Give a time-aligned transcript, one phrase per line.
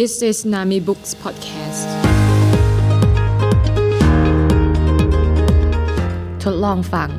[0.00, 1.88] This is Nami Books Podcast
[6.42, 7.10] ทดลองฟัง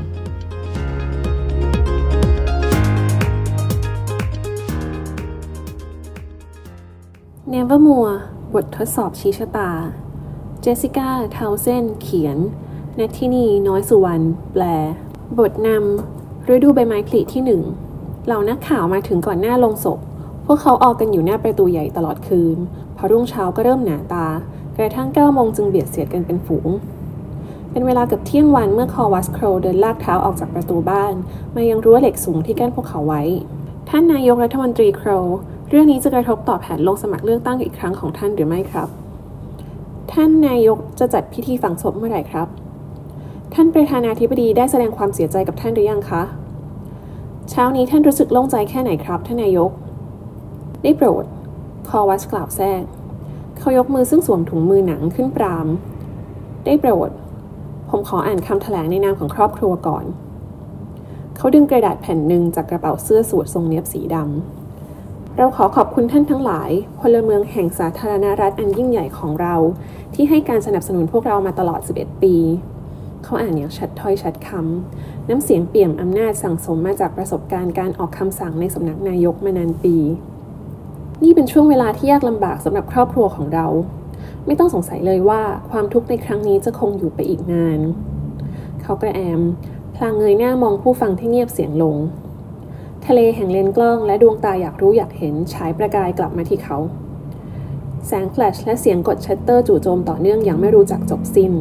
[7.51, 8.15] Nevermore
[8.53, 9.71] บททดสอบชี้ชะตา
[10.61, 12.37] เจสสิก้าเทาเซนเขียน
[12.99, 14.63] นัททินีน้อยสุวรรณแปล
[15.37, 17.61] บทนำฤดูใบไม้ผลิที่หนึ่ง
[18.25, 19.99] เหล่านักข่าวมาถึงก่อนหน้าลงศพ
[20.45, 22.57] พวกเขาออกกันอยู่หน้าประตูใหญ่ตลอดคืน
[22.97, 24.27] พอรุ่งเช้าก็เริ่มหนาตา
[24.77, 26.69] กระทั่งเก้าโมงจึงเบียดเสียดกันเป็นฝูง
[27.71, 31.13] เป็นเวลาเกือบเที่ยงวันเมื่อคอวัสโครเดินลากเท้าออกจากประตูบ้าน
[31.55, 33.23] มายังรั้วเหล็กสูงที่กั้นพวกเขาไว้
[33.89, 35.09] ท่านนายกรัฐมนตรีโคร
[35.69, 38.87] เรื่องนี้จะกระทบต่อแผนลงสมัครเลือกตั้งอีกครั้งของท่านหรือไม่ครับ
[40.13, 42.47] ท่านนายกจะจัดพิธีฝังศพเมื่อไหร่ครับ
[43.53, 46.23] ท่านประธานาธิบดีได้แสดงความเสียใจกับท่านหรือยังคะ
[47.49, 49.71] เช้านี้ท่านรู้สึกโล่งใจแค่ไหนครับ ท่านนายก
[50.87, 51.25] ได้โปรด
[51.89, 52.83] คอวัสกล่าวแทรก
[53.57, 55.67] เขายกมือซึ่งสวมถุงมือหนังขึ้นปราม
[56.65, 57.09] ได้โปรด
[57.89, 60.05] ผมขออ่านคำแถลงในนามของครอบครัวก่อน
[61.35, 69.55] เขาดึงกระดาษแผ่นหนึ่งจากกระเป๋าเสื้อสูททรงเนียบสีดำ เราขอขอบคุณท่านทั้งหลาย พลเมืองแห่งสาธารณรัฐอันยิ่งใหญ่ของเรา
[70.13, 72.35] ที่ให้การสนับสนุนพวกเรามาตลอด 11 ปี
[73.23, 79.97] เขาอ่านอย่างชัดถ้อยชัดคำ น้ำเสียงเปี่ยมอำนาจสั่งสมมาจากประสบการณ์การออกคำสั่งในสำนักนายกมานานปี
[81.23, 83.67] นี่เป็นช่วงเวลาที่ยากลำบากสำหรับครอบครัวของเรา
[84.45, 87.79] ไม่ต้องสงสัยเลยว่าความทุกข์ในครั้งนี้จะคงอยู่ไปอีกนาน
[88.81, 89.41] เขากระแอม
[89.95, 91.95] พลางเงยหน้ามองผู้ฟังที่เงียบเสียงลง
[93.07, 96.77] ทะเลแห่งเลนกล้องและดวงตาอยากรู้อยากเห็นฉายประกายกลับมาที่เขา
[98.07, 101.53] แสงแฟลชและเสียงกดชัตเตอร์จู่โจมต่อเนื่องอย่างไม่รู้จักจบสิ้น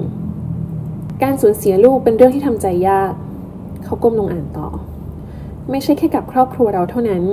[1.22, 3.12] การสูญเสียลูกเป็นเรื่องที่ทำใจยาก
[3.84, 4.68] เขาก้มลงอ่านต่อ
[5.70, 7.24] ไม่ใช่แค่กับครอบครัวเราเท่านั้น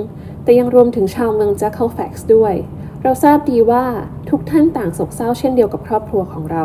[0.42, 2.54] แต่ยังรวมถึงชาวเมืองแจ็คเคิลแฟกซ์ด้วย
[3.02, 3.84] เราทราบดีว่า
[4.30, 6.64] ทุกท่านต่างโศกเศร้าเช่นเดียวกับครอบครัวของเรา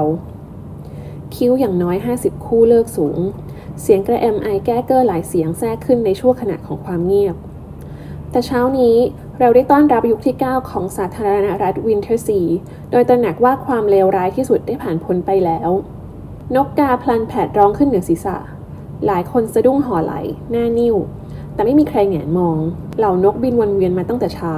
[1.36, 3.20] คิ้วอย่างน้อย 50 คู่เลิกสูง
[3.82, 7.36] เสียงกระแอมไอแก้เก้อหลายเสียงแทรกขึ้นในชั่วขณะของความเงียบ
[8.32, 8.96] แต่เช้านี้
[9.40, 12.42] เราได้ต้อนรับยุคที่ 9 ของสาธารณรัฐวินเทอร์ซี
[12.92, 15.70] โดยตระหนักว่าความเลวร้ายที่สุดได้ผ่านพ้นไปแล้ว
[16.56, 18.38] นกกาพลันแผดร้องขึ้นเหนือศีรษะ
[19.06, 20.14] หลายคนสะดุ้งห่อไหล่
[20.52, 20.96] หน้านิ่ว
[21.58, 22.60] แต่ไม่มีใครแหงนมอง
[22.98, 24.56] เหล่านกบินวนเวียนมาตั้งแต่เช้า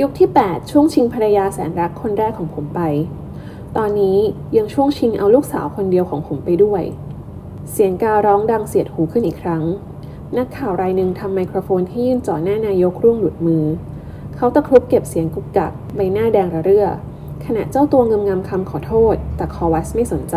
[0.00, 2.80] ยุคที่ 8 ช่วงชิงภรรยาแสนรักคนแรกของผมไป
[3.76, 4.18] ตอนนี้
[4.56, 6.82] ยังช่วงชิงเอาลูกสาวคนเดียวของผมไปด้วย
[7.70, 9.64] เสียงการ้องดังเสียดหูขึ้นอีกครั้ง
[10.38, 13.64] นักข่าวรายหนึ่งทำไมโครโฟนที่ยื่นจ่อหน้านายกร่วงหลุดมือ
[14.36, 16.86] เขาตะครุบเก็บเสียงกุกกักใบหน้าแดงระเรื่อ
[17.44, 20.36] ขณะเจ้าตัวเงมงำคำขอโทษ แต่คอวัสไม่สนใจ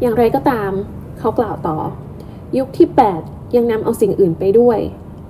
[0.00, 0.72] อย่างไรก็ตาม
[1.18, 1.78] เขากล่าวต่อ
[2.56, 4.78] ยุคที่ 8 ยังนำเอาสิ่งอื่นไปด้วย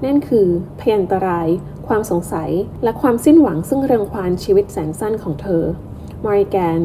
[0.04, 0.46] นั่นคือ
[0.80, 1.48] พยันตราย
[1.86, 2.50] ความสงสัย
[2.82, 5.62] และความสิ้นหวังซึ่งเริงควานชีวิตแสนสั้นของเธอ
[6.24, 6.80] มอริแกน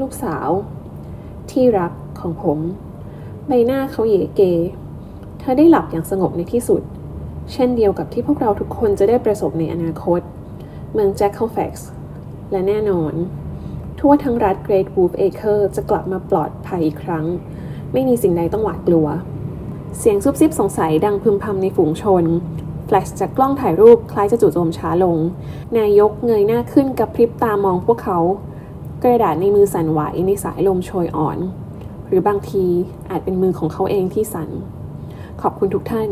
[0.00, 0.48] ลูกสาว
[1.50, 2.58] ที่รักของผม
[3.46, 4.42] ใบหน้าเขาเหยเก
[5.40, 6.82] เธอได้หลับอย่างสงบในที่สุด
[7.52, 10.20] เช่นเดียวกับที่พวกเราทุกคนจะได้ประสบในอนาคต
[10.92, 11.88] เมืองแจ็คเคิลแฟกซ์
[12.50, 13.12] และแน่นอน
[13.98, 17.26] ทั่วทั้งรัฐเกรทวูล์ฟเอเคอร์จะกลับมาปลอดภัยอีกครั้ง
[17.92, 19.06] ไม่มีสิ่งใดต้องหวาดกลัว
[19.98, 22.24] เสียงซุบซิบสงสัยดังพึมพำในฝูงชน
[22.86, 25.16] แฟลชจากกล้องถ่ายรูปคล้ายจะจู่โจมช้าลง
[25.78, 28.18] นายกเงยหน้าขึ้นกับพริบตามองพวกเขา
[29.02, 31.38] กระดาษในมือสั่นไหวในสายลมโชยอ่อน
[32.06, 32.64] หรือบางที
[33.10, 34.50] อาจเป็นมือของเขาเองที่สั่น
[35.40, 36.10] ขอบคุณทุกท่าน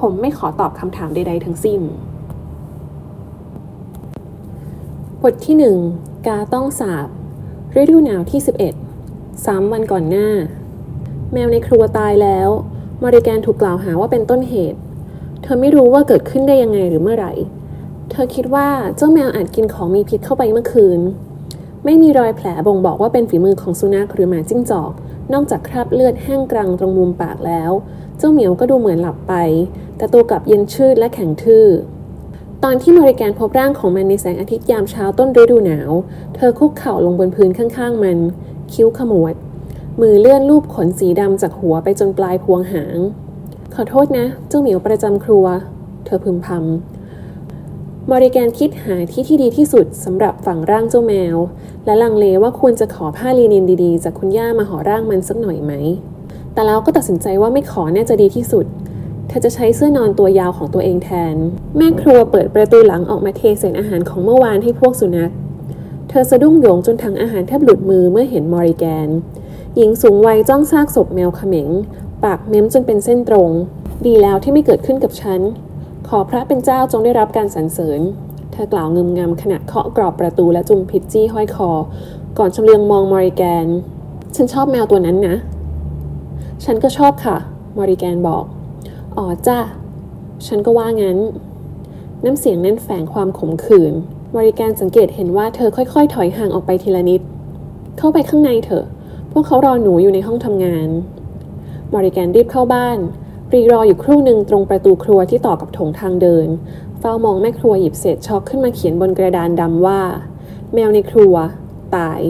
[0.00, 1.80] ผมไม่ขอตอบคำถามใด ๆ ทั้งสิ้น
[5.22, 5.76] บทที่หนึ่ง
[6.26, 7.08] กาต้องสาบ
[7.80, 8.40] ฤดูหนาวที่
[8.92, 10.28] 11สามวันก่อนหน้า
[11.32, 12.50] แมวในครัวตายแล้ว
[13.02, 14.78] มอริแกนถูกกล่าวหาว่าเป็นต้นเหตุ
[15.42, 17.32] เธอไม่รู้ว่าเกิดขึ้นได้ยังไงหรือเมื่อไหร่
[18.10, 21.00] เธอคิดว่าเจ้าแมวอาจกินของมีพิษเข้าไปเมื่อคืน
[21.84, 24.92] ไม่มีรอยแผลบ่งบอกว่าเป็นฝีมือของสุนัขหรือหมาจิ้งจอก
[25.32, 27.70] นอกจากคราบเลือดแห้งกรังตรงมุมปากแล้ว
[28.18, 29.34] เจ้าเหมียวก็ดูเหมือนหลับไป
[29.96, 31.66] แต่ตัวกลับเย็นชืดและแข็งทื่อ
[32.64, 35.90] ตอนที่มอริแกนพบร่างของมันในแสงอาทิตย์ยามเช้าต้นฤดูหนาว
[36.34, 38.18] เธอคุกเข่าลงบนพื้นข้างๆมัน
[38.72, 39.34] คิ้วขมวด
[40.02, 42.98] มือเลื่อนลูบขนสีดำจากหัวไปจนปลายพวงหาง
[43.74, 45.46] ขอโทษนะ เจ้าเหมียวประจำครัว
[46.04, 51.36] เธอพึมพำมอริแกนคิดหาที่ที่ดีที่สุดสำหรับฝังร่างเจ้าแมว
[51.84, 55.72] และลังเลว่าควรจะขอผ้าลีนินดีๆ จากคุณย่ามาห่อร่างมันสักหน่อยไหม
[56.52, 58.66] แต่แล้วก็ตัดสินใจว่าไม่ขอน่าจะดีที่สุด
[59.28, 61.36] เธอจะใช้เสื้อนอนตัวยาวของตัวเองแทน
[61.76, 65.30] แม่ครัวเปิดประตูหลังออกมาเทเศษอาหารของเมื่อวานให้พวกสุนัข
[66.08, 69.08] เธอสะดุ้งโยงจนถังอาหารแทบหลุดมือเมื่อเห็นมอริแกน
[69.80, 71.68] หญิงสูงวัยจ้องซากศพแมวเขม็ง
[72.24, 73.50] ปากเม้มจนเป็นเส้นตรง
[74.06, 75.40] ดีแล้วที่ไม่เกิดขึ้นกับฉัน
[76.08, 78.00] ขอพระเป็นเจ้าจงได้รับการสรรเสริญ
[78.52, 81.70] เธอกล่าวงึมงำขณะเคาะกรอบประตูและจุ่มพิชจี้ห้อยคอ
[82.38, 83.66] ก่อนชำเลืองมองมอริแกน
[84.36, 85.36] ฉันชอบแมวตัวนั้นนะ
[86.64, 87.36] ฉันก็ชอบค่ะ
[87.76, 88.44] มอริแกนบอก
[89.16, 89.58] อ๋อจ้า
[90.46, 91.18] ฉันก็ว่างั้น
[92.24, 93.92] น้ำเสียงนั้นแฝงความขมขื่น
[94.34, 97.20] มอริแกนสังเกตเห็นว่าเธอค่อยๆ ถอยห่างออกไปทีละนิด
[97.98, 98.86] เข้าไปข้างในเถอะ
[99.32, 100.88] พวกเขารอหนูอยู่ในห้องทำงาน
[101.92, 102.98] มอริแกนรีบเข้าบ้าน
[103.52, 106.48] รีรออยู่ครู่หนึ่งตรงประตูครัวที่ต่อกับโถงทางเดิน
[107.00, 110.00] เฝ้ามองแม่ครัวหยิบเศษชอล์กขึ้นมาเขียนบนกระดานดำว่า
[110.74, 111.34] แมวในครัว
[111.96, 112.20] ตาย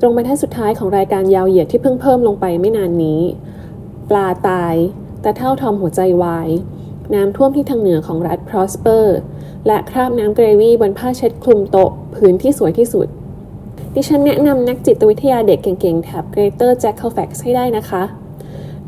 [0.00, 3.20] ตรงบรรทัดสุดท้ายของรายการยาวเหยียดที่เพิ่งเพิ่มลงไปไม่นานนี้
[4.10, 4.74] ปลาตาย
[5.22, 6.48] ตาเฒ่าทอมหัวใจวาย
[7.14, 9.16] น้ำท่วมที่ทางเหนือของรัฐพรอสเปอร์
[9.66, 13.08] และคราบน้ำเกรวี่บนผ้าเช็ดคลุมโต๊ะผืนที่สวยที่สุด
[13.96, 18.02] ดิฉันแนะนำนักจิตวิทยาเด็กเก่งๆแถบเกรเตอร์แจ็คเคิลแฟกซ์ให้ได้นะคะ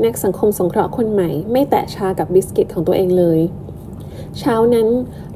[0.04, 3.40] นักสังคมสงเคราะห์คนใหม่ไม่แตะชากับบิสกิตของตัวเองเลย
[4.38, 4.88] เช้านั้น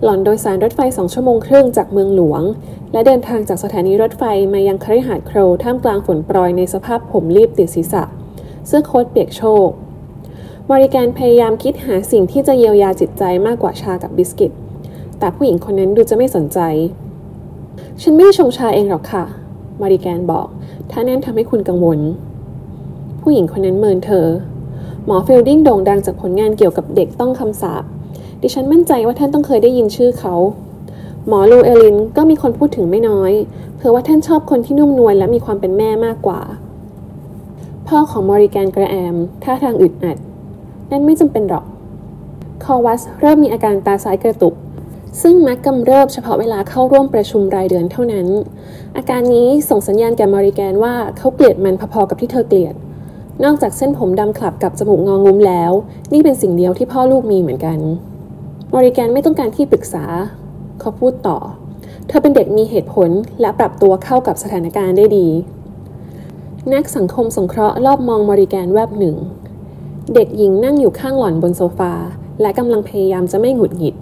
[0.02, 2.42] หล่อนโดยสารรถไฟสองชั่วโมงครึ่งจากเมืองหลวง
[2.92, 4.22] และเดินทางจากสถานีรถไฟ
[4.52, 8.02] มายังคฤหาสน์โครว์ท่ามกลางฝนโปรยในสภาพผมลีบติดศีรษะ
[8.66, 9.68] เสื้อโค้ทเปียกโชก
[10.70, 14.52] มอริแกนพยายามคิดหาสิ่งที่จะเยียวยาจิตใจมากกว่าชากับบิสกิต
[15.18, 16.58] แต่ผู้หญิงคนนั้นดูจะไม่สนใจ
[18.02, 19.24] ฉันไม่ได้ชงชาเองหรอกค่ะ
[19.80, 20.46] มอริแกนบอก
[20.90, 21.98] ถ้านั่นทำให้คุณกังวล
[23.20, 24.26] ผู้หญิงคนนั้นเมินเธอ
[25.06, 27.82] หมอฟิลดิ้งโด่งดังจากผลงานเกี่ยวกับเด็กต้องคำสาป
[28.42, 30.34] ดิฉันมั่นใจว่าท่านต้องเคยได้ยินชื่อเขา
[31.26, 33.32] หมอลูเอลินก็มีคนพูดถึงไม่น้อย
[33.76, 36.40] เผื่อว่าท่านชอบคนที่นุ่มนวลและมีความเป็นแม่มากกว่า
[37.88, 40.16] พ่อของมอริแกนกระแอมท่าทางอึดอัด
[40.90, 41.64] นั่นไม่จำเป็นหรอก
[42.64, 44.54] คอวัสเริ่มมีอาการตาซ้ายกระตุก
[45.22, 48.26] ซึ่งมักกำเริบเฉพาะเวลาเข้าร่วมประชุมรายเดือนเท่านั้น
[48.96, 52.74] อาการนี้ส่งสัญญาณแก่มอริแกนว่าเขาเกลียดมันพอๆกับที่เธอเกลียด
[53.44, 55.72] นอกจากเส้นผมดำคลับกับจมูกงองุ้มแล้ว
[56.12, 57.78] นี่เป็นสิ่งเดียวที่พ่อลูกมีเหมือนกัน
[58.74, 60.04] มอริแกนไม่ต้องการที่ปรึกษา
[60.80, 61.38] เขาพูดต่อ
[62.08, 63.10] เธอเป็นเด็กมีเหตุผล
[63.40, 65.28] และปรับตัวเข้ากับสถานการณ์ได้ดี
[66.72, 69.16] นักสังคมสงเคราะห์ลอบมองมอริแกนแวบหนึ่ง
[70.14, 71.92] เด็กหญิงนั่งอยู่ข้างหล่อนบนโซฟา
[72.40, 73.94] และกำลังพยายามจะไม่หงุดหงิด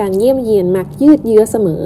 [0.00, 1.82] การเยี่ยมเยียนมักยืดเยื้อเสมอ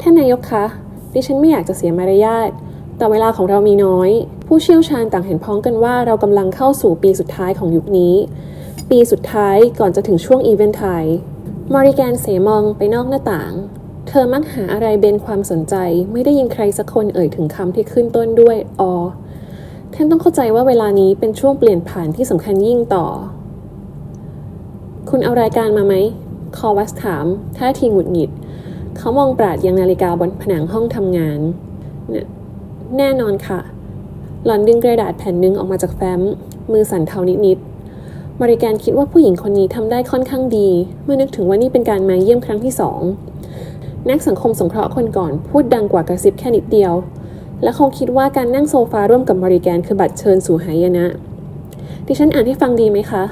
[0.00, 0.64] ท่านนายกคะ
[1.12, 2.50] ดิฉันไม่อยากจะเสียมารยาท
[2.96, 4.10] แต่เวลาของเรามีน้อย
[4.46, 8.14] ผู้เชี่ยวชาญต่างเห็นพ้องกันว่าเรากำลังเข้าสู่ปีสุดท้ายของยุคนี้
[8.90, 11.04] ปีสุดท้ายก่อนจะถึงช่วงอีเวนไทด์
[11.72, 13.52] มอริแกนเสมองไปนอกหน้าต่าง
[14.08, 15.74] เธอมักหาอะไรเบนความสนใจ
[16.12, 18.82] ไม่ได้ยินใครสักคนเอ่ยถึงคำที่ขึ้นต้นด้วยอ
[19.94, 23.06] ท่านต้องเข้าใจว่าเวลานี้เป็นช่วงเปลี่ยนผ่านที่สำคัญยิ่งต่อ
[25.10, 25.94] คุณเอารายการมาไหม
[26.56, 27.24] คอวัสถาม
[27.58, 28.30] ท่าทีหงุดหงิด
[28.96, 31.40] เขามองปราดยังนาฬิกาบนผนังห้องทำงาน
[32.10, 32.14] แน
[32.96, 33.60] แน่นอนค่ะ
[34.44, 36.20] หล่อนดึงกระดาษแผ่นหนึ่งออกมาจากแฟ้ม
[36.72, 40.68] มือสั่นเทานิดๆมริการคิดว่าผู้หญิงคนนี้ทำได้ค่อนข้างดี
[41.04, 43.00] เมื่อนึกถึงว่านี่เป็นการมาเยี่ยมครั้งที่สอง
[44.08, 46.92] นักสังคมสงเคราะห์คนก่อนพูดดังกว่ากระซิบแค่นิดเดียว
[47.62, 51.06] และเขาคิดว่าการนั่งโซฟาร่วมกับมริแกนคือบัตรเชิญสู่หายนะ
[52.06, 53.22] ดิฉันอ่านให้ฟังดีไหมคะ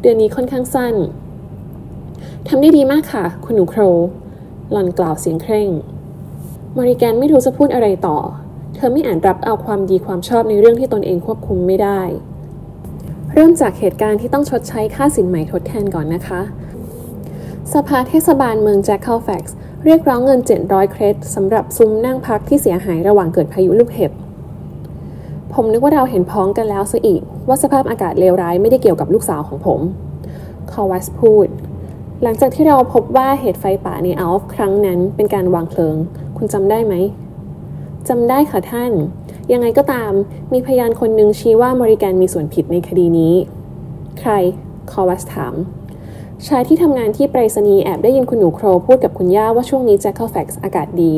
[0.00, 0.94] เดือนนี้ค่อนข้างสั้น
[2.50, 3.80] ทำได้ดีมากค่ะ คุณหนูโคร
[4.70, 5.68] หล่อนกล่าวเสียงเคร่ง
[6.76, 8.18] มาริแกนไม่รู้จะพูดอะไรต่อ
[8.74, 12.00] เธอไม่อาจรับเอาความดีความชอบในเรื่องที่ตนเองควบคุมไม่ได้
[13.34, 16.40] เริ่มจากเหตุการณ์ที่ต้องชดใช้ค่าสินใหม่ทดแทนก่อนนะคะ
[17.74, 24.12] สภาเทศบาลเมืองแจ็คเคลแฟกซ์เรียกร้องเงิน 700 เครดสำหรับซุ้มนั่งพักที่เสียหายระหว่างเกิดพายุลูกเห็บ
[25.52, 29.80] ผมนึกว่าเราเห็นพ้องกันแล้วซะอีก ว่าสภาพอากาศเลวร้ายไม่ได้เกี่ยวกับลูกสาวของผม
[30.70, 31.48] คอวัสพูด
[32.22, 35.96] หลังจากที่เราพบว่าเหตุไฟป่าในอัลฟครั้งนั้นเป็นการวางเพลิง
[36.36, 36.94] คุณจำได้ไหม
[38.08, 38.92] จำได้ค่ะท่าน
[39.52, 40.12] ยังไงก็ตาม
[40.52, 43.34] มีพยานคนหนึ่งชี้ว่ามอริแกนมีส่วนผิดในคดีนี้
[44.18, 44.30] ใคร
[44.90, 45.54] คอวัสถาม
[46.46, 51.14] ชายที่ทำงานที่ไปรษณีย์แอบได้ยินคุณหนูโครพูดกับคุณย่าว่าช่วงนี้แจ็คเคิลแฟกซ์อากาศดี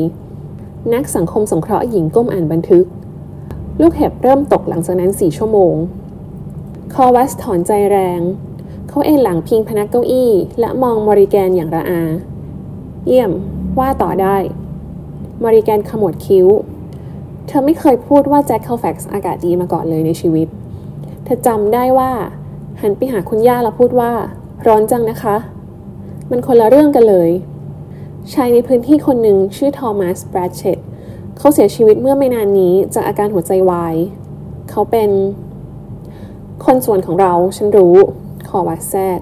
[0.93, 2.85] นักสังคมสงเคราะห์หญิงก้มอ่านบันทึก
[3.81, 5.75] ลูกเห็บเริ่มตกหลังจากนั้นสี่ชั่วโมง
[6.93, 8.21] คอวัสถอนใจแรง
[8.89, 12.01] เขาเอนหลังพิงพนักเก้าอี้ และมองมอริแกนอย่างระอา
[13.07, 13.31] เยี่ยม
[13.79, 14.37] ว่าต่อได้
[15.43, 16.47] มอริแกนขมวดคิ้ว
[17.47, 20.47] เธอไม่เคยพูดว่าแจ็คเคลแฟกซ์อากาศดีมาก่อนเลยในชีวิต
[21.23, 22.11] เธอจำได้ว่า
[22.81, 24.11] หันไปหาคุณย่าแล้วพูดว่า
[24.67, 25.35] ร้อนจังนะคะ
[26.29, 27.29] มันคนละเรื่องกันเลย
[28.33, 30.77] ชายในพื้นที่คนหนึ่งชื่อทอมัสแบรดเชต
[31.37, 33.95] เขาเสียชีวิตเมื่อไม่นานนี้จากอาการหัวใจวาย
[34.69, 35.09] เขาเป็น
[36.65, 37.95] คนส่วนของเรา ฉันรู้
[38.49, 39.19] ขอวัดแทรก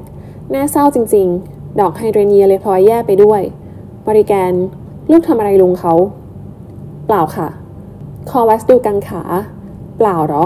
[0.53, 3.41] น่าเศร้าจริง ๆ ดอกไฮเดรเนียเลยพลอยแย่ไปด้วย
[4.07, 4.53] บริแกน
[5.12, 5.93] ลูกทำอะไรลุงเขา
[7.05, 7.48] เปล่าค่ะ
[8.29, 9.22] คอวัสดูกังขา
[9.98, 10.43] เปล่าหรอ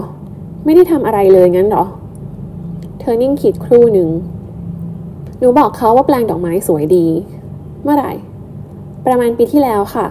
[0.66, 1.86] ไม่ได้ทำอะไรเลยงั้นหรอ
[3.00, 4.10] เธอนิ่งขีดครู่หนึ่ง
[5.40, 7.06] หนูบอกเขาว่าแปลงดอกไม้สวยดี
[7.84, 8.12] เมื่อไหร่
[9.06, 10.08] ประมาณปีที่แล้วค่ะ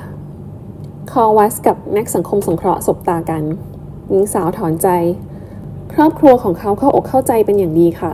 [1.11, 3.43] คอวัสกับนักสังคมสงเคราะห์สบตากัน
[4.09, 4.89] หญิงสาวถอนใจ
[5.93, 8.13] ครอบครัวของเขาเข้าอกเข้าใจเป็นอย่างดีค่ะ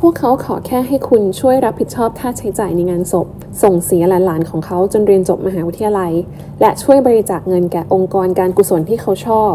[0.00, 3.26] พวกเขาขอแค่ให้คุณช่วยรับผิดชอบค่าใช้จ่ายในงานศพ
[3.62, 6.12] ส่งเสียหลานๆของเขาจนเรียนจบมหาวิทยาลัย
[6.60, 9.52] และช่วยบริจาคเงินแก่องค์กรการกุศลที่เขาชอบ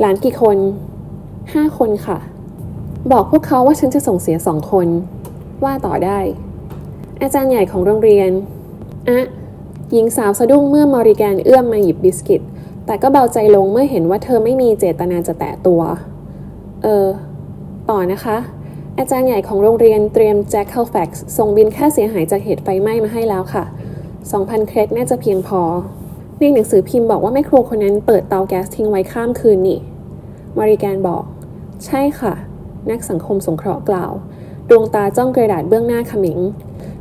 [0.00, 0.56] หลานกี่คน
[1.54, 2.18] ห้าคนค่ะ
[3.12, 4.88] บอกพวกเขาว่าฉันจะส่งเสียสองคน
[5.64, 6.18] ว่าต่อได้
[7.22, 8.30] อาจารย์ใหญ่ของโรงเรียน
[9.08, 9.26] อะ
[9.92, 12.42] หญิงสาวสะดุ้งเมื่อมอริแกนเอื้อมมาหยิบบิสกิต
[12.86, 15.80] แต่ก็เบาใจลงเมื่อเห็นว่าเธอไม่มีเจตนาจะแตะตัว
[16.82, 17.06] เออ
[17.90, 18.36] ต่อนะคะ
[19.02, 23.64] อาจารย์ใหญ่ของโรงเรียนเตรียมแจ็คเคลแฟกซ์ส่งบินค่าเสียหายจากเหตุไฟไหม้มาให้แล้วค่ะ
[24.16, 25.62] 2,000 เครดน่าจะเพียงพอ
[26.38, 29.80] ในหนังสือพิมพ์บอกว่าแม่ครัวคนนั้นเปิดเตาแก๊สทิ้งไว้ข้ามคืนนี่
[30.56, 31.24] มอริแกนบอก
[31.86, 32.34] ใช่ค่ะ
[32.90, 34.12] นักสังคมสงเคราะห์กล่าว
[34.68, 36.38] ดวงตาจ้องกระดาษเบื้องหน้าขมิง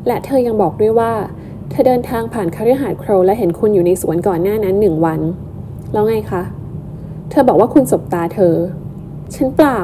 [0.08, 1.12] และเธอยังบอกด้วยว่า
[1.70, 5.22] เธอเดินทางผ่านคฤหาสน์โครและเห็นคุณอยู่ในสวนก่อนหน้านั้นหนึ่งวัน
[5.94, 6.44] แล้วไงคะ
[7.30, 8.56] เธอบอกว่าคุณสบตาเธอ
[9.36, 9.82] ฉันเปล่า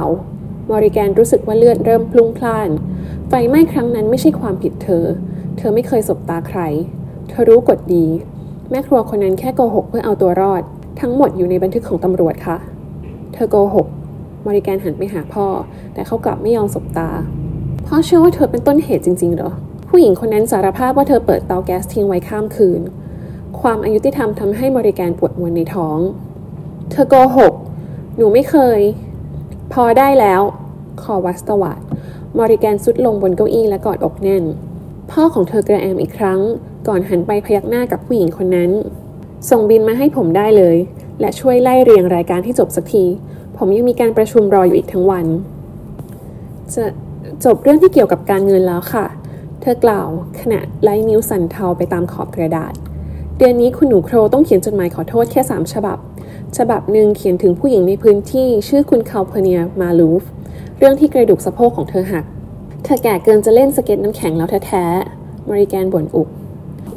[0.69, 2.69] มอริแกนรู้สึกว่าเลือดเริ่มพลุ่งพล่าน
[3.29, 5.05] ไฟไหม้ครั้งนั้นไม่ใช่ความผิดเธอ
[5.57, 6.59] เธอไม่เคยสบตาใคร
[7.29, 8.05] เธอรู้กฎดี
[8.69, 10.61] แม่ครัวคนนั้นแค่โกหกเพื่อเอาตัวรอด
[11.01, 12.57] ทั้งหมดอยู่ในบันทึกของตำรวจค่ะ
[13.33, 13.87] เธอโกหก
[14.45, 15.47] มอริแกนหันไปหาพ่อ
[15.93, 17.09] แต่เขากลับไม่ยอมสบตา
[17.87, 19.51] พ่อเชื่อว่าเธอเป็นต้นเหตุจริงๆเหรอ
[19.89, 22.81] ผู้หญิงคนนั้นสารภาพว่าเธอเปิดเตาแก๊สทิ้งไว้ข้ามคืน
[23.59, 25.99] ความอายุติธรรมทำให้มอริแกนปวดมวนในท้อง
[26.91, 27.53] เธอโกหก
[28.17, 28.79] หนูไม่เคย
[29.79, 30.41] พอได้แล้ว
[31.01, 31.81] คอวัสตวัด
[32.37, 34.43] มอริแกนสุดลงบนเก้าอี้และกอดอกแน่น
[35.11, 36.39] พ่อของเธอกระแอมอีกครั้ง
[36.87, 38.71] ก่อนหันไปพยักหน้ากับผู้หญิงคนนั้น
[39.49, 40.77] ส่งบินมาให้ผมได้เลย
[41.19, 43.05] และช่วยไล่เรียงรายการที่จบสักที
[43.57, 45.25] ผมยังมีการประชุมรออยู่อีกทั้งวัน
[46.73, 46.85] จะ
[47.45, 49.05] จบเรื่องที่เกี่ยวกับการเงินแล้วค่ะ
[49.61, 50.07] เธอกล่าว
[50.39, 52.73] ขณะไล่นิ้วสั่นเทาไปตามขอบกระดาษ
[53.37, 55.97] เดือนนี้คุณหนูโครต้องเขียนจดหมายขอโทษแค่สามฉบับ
[56.57, 60.23] ฉบับหนึ่งเขียนถึงผู้หญิงในพื้นที่ชื่อคุณคาเพเนียมาลูฟ
[60.77, 62.25] เรื่องที่กระดูกสะโพกของเธอหัก
[62.83, 66.29] เธอแก่เกินจะเล่นสเก็ตน้ำแข็งแล้วแท้ๆ มริแกนบ่นอุบ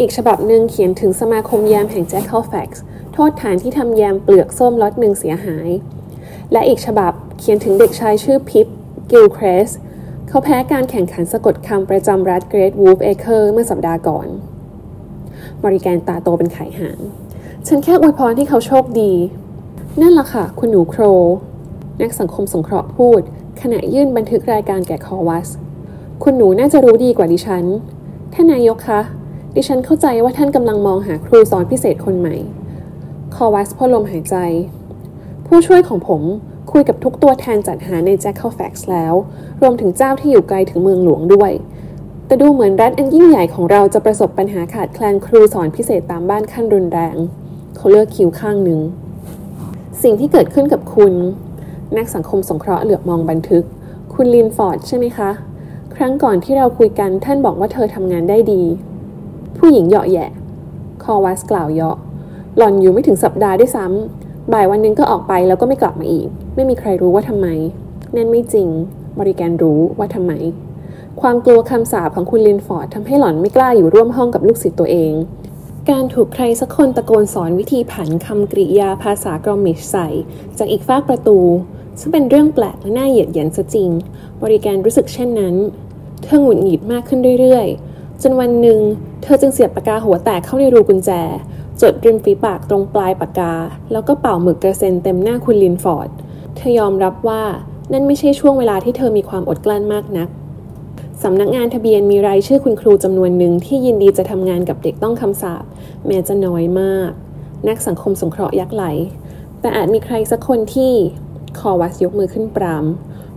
[0.00, 5.68] อีกฉบับหนึ่งเขียนถึงสมาคมแยมแห่งแจ็คเคลแฟกซ์โทษฐานที่ทำแยมเปลือกส้มล็อตหนึ่งเสียหาย
[6.52, 8.66] และอีกฉบับเขียนถึงเด็กชายชื่อพิป
[9.10, 9.70] กิลเครส
[10.28, 14.28] เขาแพ้การแข่งขันสะกดคำประจำรัฐเกรทวูฟเอเคอร์เมื่อสัปดาห์ก่อน
[15.62, 16.98] มอริแกนตาโตเป็นไข่ห่าน
[17.66, 19.12] ฉันแค่อวยพรที่เขาโชคดี
[20.00, 21.02] นั่นล่ะค่ะ คุณหนูโคร
[22.00, 23.20] นักสังคมสงเคราะห์พูด
[23.60, 25.48] ขณะยื่นบันทึกรายการแก่คอวัส
[26.22, 27.64] คุณหนูน่าจะรู้ดีกว่าดิฉัน
[28.32, 29.00] ท่านนายกคะ
[29.56, 32.36] ดิฉันเข้าใจว่าท่านกำลังมองหาครูสอนพิเศษคนใหม่
[33.34, 34.36] คอวัสพ่นลมหายใจ
[35.46, 36.22] ผู้ช่วยของผม
[36.72, 39.14] คุยกับทุกตัวแทนจัดหาใน Jackalfax แล้ว
[39.60, 41.52] รวมถึงเจ้าที่อยู่ไกลถึงเมืองหลวงด้วย
[42.26, 47.16] แต่ดูเหมือนรัฐอันยิ่งใหญ่ของเราจะประสบปัญหาขาดแคลนครูสอนพิเศษตามบ้านขั้นรุนแรง
[47.80, 48.80] เขาเลือกคิวข้างหนึ่ง
[50.02, 51.12] สิ่งที่เกิดขึ้นกับคุณ
[51.96, 53.64] นักสังคมสงเคราะห์เหลือบมองบันทึก
[54.14, 55.30] คุณลินฟอร์ดใช่ไหมคะ
[55.94, 58.62] ครั้งก่อนที่เราคุยกันท่านบอกว่าเธอทำงานได้ดี
[59.58, 60.30] ผู้หญิงเหยาะแยะ
[61.02, 61.96] คอวัสกล่าวเยาะ
[62.56, 67.46] หล่อนอยู่ไม่ถึงสัปดาห์ด้วยซ้ำบ่ายวันหนึงก็ออกไปแล้วก็ไม่กลับมาอีก ไม่มีใครรู้ว่าทำไม
[68.16, 68.68] นั่นไม่จริง
[69.18, 70.32] บริแกนรู้ว่าทำไม
[71.20, 75.12] ความกลัวคำสาปของคุณลินฟอร์ดทำให้หล่อนไม่กล้าอยู่ร่วมห้องกับลูกศิษย์ตัวเอง
[75.90, 80.08] การถูกใครสักคนตะโกนสอนวิธีผันคำกริยาภาษากรอมิชใส่
[80.58, 81.38] จากอีกฟากประตู
[82.00, 83.90] ซึ่งเป็นเรื่องแปลกและน่าเหยียดหยันซะจริง
[84.42, 85.54] บริการรู้สึกเช่นนั้น
[86.22, 88.80] เธอหงุดหงิดมากขึ้นเรื่อยๆ จนวันหนึ่ง
[89.22, 91.10] เธอจึงเสียบปากกาหัวแตกเข้าในรูกุญแจ
[91.80, 93.54] จดริมฝีปากตรงปลายปากกา
[93.92, 96.08] แล้วก็เป่าหมึกกระเซ็นเต็มหน้าคุณลินฟอร์ด
[96.56, 97.42] เธอยอมรับว่า
[97.92, 100.28] นั่นไม่ใช่ช่วงเวลาที่เธอมีความอดกลั้นมากนัก
[101.24, 105.64] สำนักงานทะเบียนมีรายชื่อคุณครูจำนวนหนึ่งที่ยินดีจะทำงานกับเด็กต้องคำสาป
[106.06, 107.10] แม้จะน้อยมาก
[107.68, 108.84] นักสังคมสงเคราะห์ยักไหล
[109.60, 110.92] แต่อาจมีใครสักคนที่
[111.58, 112.84] คอวัสยกมือขึ้นปราม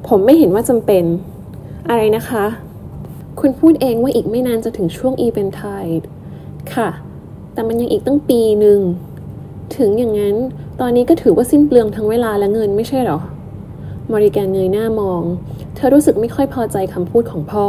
[0.08, 1.04] ผมไม่เห็นว่าจำเป็น
[1.90, 2.46] อะไรนะคะ
[3.40, 5.86] คุณพูดเองว่าอีกไม่นานจะถึงช่วงอีเวนทาย
[6.74, 6.90] ค่ะ
[7.54, 8.80] แต่มันยังอีกตั้งปีหนึ่ง
[9.78, 10.36] ถึงอย่างนั้น
[10.80, 13.20] ตอนนี้ก็ถือว่าสิ้นเปลืองทั้งเวลาและเงินไม่ใช่หรอ
[14.12, 15.22] มอริแกนเงยหน้ามอง
[15.76, 17.68] เธอรู้สึกไม่ค่อยพอใจคำพูดของพ่อ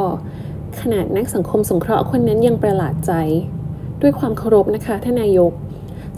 [0.80, 3.12] ขนาดนักสังคมสงเคราะห์คนนั้นยังประหลาดใจ
[4.02, 5.52] ด้วยความเคารพนะคะท่านนายก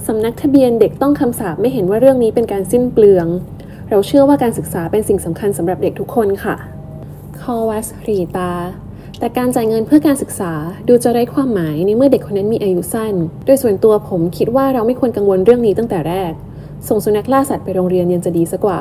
[0.06, 3.26] สำนักทะเบียนเด็กต้องคำสาปไม่เห็นว่าเรื่องนี้เป็นการสิ้นเปลือง
[3.90, 6.56] เราเชื่อว่าการศึกษาเป็นสิ่งสำคัญสำหรับเด็กทุกคนค่ะ
[7.40, 8.52] คอวัสรีตา
[9.18, 10.52] แต่การจ่ายเงินเพื่อการศึกษา
[10.88, 13.14] ดูจะไร้ความหมายในเมื่อเด็กคนนั้นมีอายุสั้น
[13.46, 16.32] โดยส่วนตัวผมคิดว่าเราไม่ควรกังวลเรื่องนี้ตั้งแต่แรก
[16.88, 18.80] ส่งสุนัขล่าสัตว์ไปโรงเรียนยังจะดีซะกว่า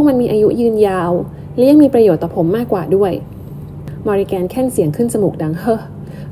[0.00, 1.12] วกมันมีอายุยืนยาว
[1.56, 3.12] และยังมีประโยชน์ต่อผมมากกว่าด้วย
[4.06, 5.80] มอริแกนแค่นเสียงขึ้นจมูกดังเฮ้อ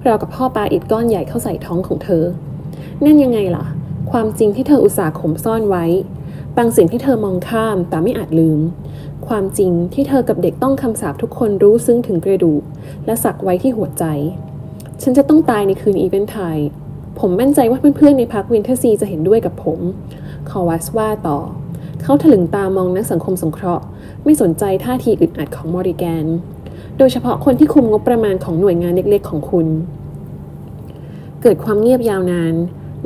[0.04, 2.25] ราวกับพ่อปาอิฐก้อนใหญ่เข้าใส่ท้องของเธอ
[3.04, 3.66] นั่นยังไงล่ะ
[4.10, 5.84] ความจริงที่เธออุตส่าห์ข่มซ่อนไว้
[6.56, 8.60] บางสิ่งที่เธอมองข้ามแต่ไม่อาจลืม
[9.28, 12.62] ความจริงที่เธอกับเด็กต้องคำสาปทุกคนรู้ซึ้งถึงกระดูก
[13.06, 14.04] และสักไว้ที่หัวใจ
[15.02, 16.58] ฉันจะต้องตายในคืนอีเวนไทด์
[17.20, 19.80] ผมมั่นใจว่าเพื่อนๆในพรรควินเทอร์ซีจะเห็นด้วยกับผม
[20.48, 21.38] คอวัสว่าต่อ
[22.02, 23.84] เขาถลึงตามองนักสังคมสงเคราะห์
[24.24, 26.26] ไม่สนใจท่าทีอึดอัดของมอริแกน
[26.98, 29.66] โดยเฉพาะคนที่คุมงบประมาณของหน่วยงานเล็กๆ ของคุณ
[31.42, 32.54] เกิดความเงียบยาวนาน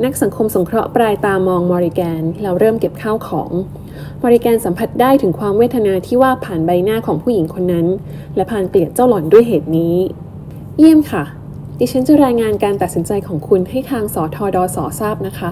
[0.03, 3.51] นักสังคมสงเคราะห์ปลายตามองมอริแกนแล้วเริ่มเก็บข้าวของ
[4.21, 7.87] มอริแกนสัมผัสได้ถึงความเวทนาที่ว่าผ่านใบหน้าของผู้หญิงคนนั้น
[8.35, 9.95] และผ่านเกลียดเจ้าหล่อนด้วยเหตุนี้
[10.79, 11.23] เยี่ยมค่ะ
[11.79, 15.51] ดิฉันจะรายงานการตัดสินใจของคุณให้ทางสอทอดอสอทราบนะคะ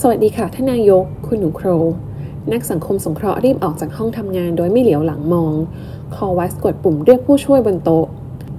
[0.00, 1.68] สวัสดีค่ะท่านนายก คุณหนูโคร
[2.52, 5.54] นักสังคมสงเคราะห์รีบออกจากห้องทำงานโดยไม่เหลียวหลังมอง
[6.14, 8.06] คอวัสกดปุ่มเรียกผู้ช่วยบนโต๊ะ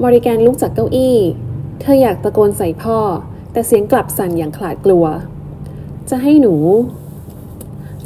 [0.01, 1.17] มอริแกนลุกจากเก้าอี้
[1.79, 2.98] เธออยากตะโกนใส่พ่อ
[3.51, 5.05] แต่เสียงกลับสั่นอย่างขลาดกลัว
[6.10, 6.55] จะให้หนู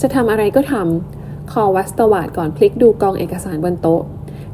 [0.02, 4.02] จะทำอะไรก็ทำ คอวัสตวาดก่อนพลิกดูกองเอกสารบนโต๊ะ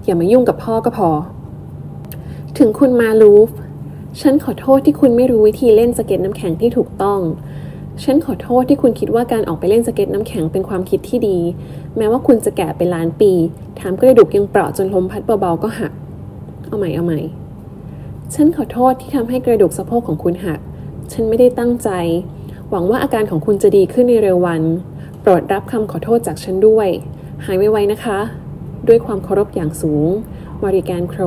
[0.06, 1.10] อย่ามายุ่งกับพ่อก็พอ
[2.58, 3.50] ถึงคุณมาลูฟ
[4.22, 7.20] ฉันขอโทษที่คุณไม่รู้วิธีเล่นสเก็ตน้ำแข็งที่ถูกต้อง
[8.04, 11.38] ฉันขอโทษที่คุณคิดว่าการออกไปเล่นสเก็ตน้ำแข็งเป็นความคิดที่ดี
[11.98, 13.32] แม้ว่าคุณจะแก่เป็นล้านปี
[13.80, 15.92] ถามกระดูกยังเปราะจนลมพัดเบาๆก็หัก
[16.68, 17.20] เอาใหม่เอาใหม่
[18.34, 20.60] ฉันขอโทษที่ทำให้กระดูกสะโพกของคุณหัก
[21.12, 21.90] ฉันไม่ได้ตั้งใจ
[22.70, 24.62] หวังว่าอาการของคุณจะดีขึ้นในเร็ววัน
[25.22, 26.88] โปรดรับคำขอโทษจากฉันด้วย
[27.46, 28.20] หายไวๆนะคะ
[28.88, 30.08] ด้วยความเคารพอย่างสูง
[30.62, 31.22] มอริแกนโคร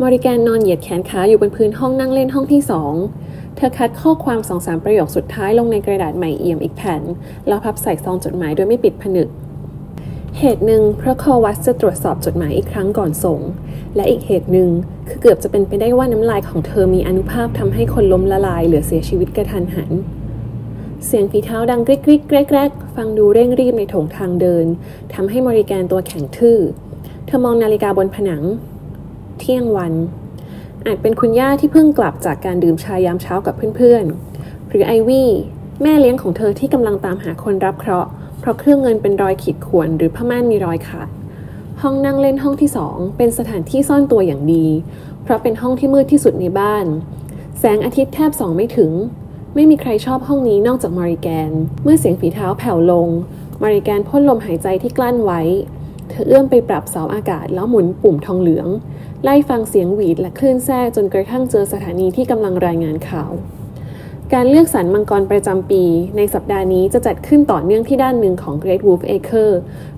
[0.00, 2.94] มอริแกนนอนเหยียดแขนขาอยู่บนพื้นห้องนั่งเล่นห้องที่สอง
[3.60, 7.02] เธอคัดข้อความสองสามประโยคสุดท้ายลงในกระดาษใหม่เอี่ยมอีกแผ่น
[7.48, 9.28] แล้วพับใส่ซองจดหมายโดยไม่ปิดผนึก
[10.38, 13.40] เหตุหนึ่งเพราะคอวัสจะตรวจสอบจดหมายอีกครั้งก่อนส่ง
[13.96, 14.68] และอีกเหตุหนึ่ง
[15.08, 19.90] คือเกือบจะเป็นไปได้ว่าน้ำลายของเธอมีอนุภาพทำให้คนล้มละลายเหลือเสียชีวิตกระทันหัน
[21.06, 24.66] เสียงฝีเท้าดังกริกกริกแกรกแกรกฟังดูเร่งรีบในโถงทางเดิน
[25.14, 26.58] ทำให้มอริแกนตัวแข็งทื่อ
[27.26, 28.42] เธอมองนาฬิกาบนผนัง
[29.38, 29.94] เที่ยงวัน
[30.86, 35.30] อาจเป็นคุณย่าที่เพิ่งกลับจากการดื่มชายามเช้ากับเพื่อนๆ หรือไอวี่
[35.82, 38.10] แม่เลี้ยงของเธอที่กำลังตามหาคนรับเคราะห์
[38.40, 41.08] เพราะเครื่องเงินเป็นรอยขีดข่วนหรือผ้าม่านมีรอยขาด
[41.82, 44.66] ห้องนั่งเล่นห้องที่สองเป็นสถานที่ซ่อนตัวอย่างดี
[45.22, 46.84] เพราะเป็นห้องที่มืดที่สุดในบ้าน
[47.58, 48.92] แสงอาทิตย์แทบส่องไม่ถึง
[49.54, 51.50] ไม่มีใครชอบห้องนี้นอกจากมาริแกน
[51.82, 53.08] เมื่อเสียงฝีเท้าแผ่วลง
[53.62, 55.40] มาริแกนพ่นลมหายใจที่กลั้นไว้
[56.10, 58.68] เธอเอื้อมไปปรับเสาอากาศแล้วหมุนปุ่มทองเหลือง
[59.22, 63.32] ไล่ฟังเสียงหวีดและคลื่นแทรกจนกระทั่งเจอสถานีที่กำลังรายงานข่าว
[64.34, 65.84] การเลือกสรรมังกรประจำปี
[66.16, 69.52] ในสัปดาห์นี้จะจัดขึ้นต่อเนื่องที่ด้านหนึ่งของ Great Wolf Acre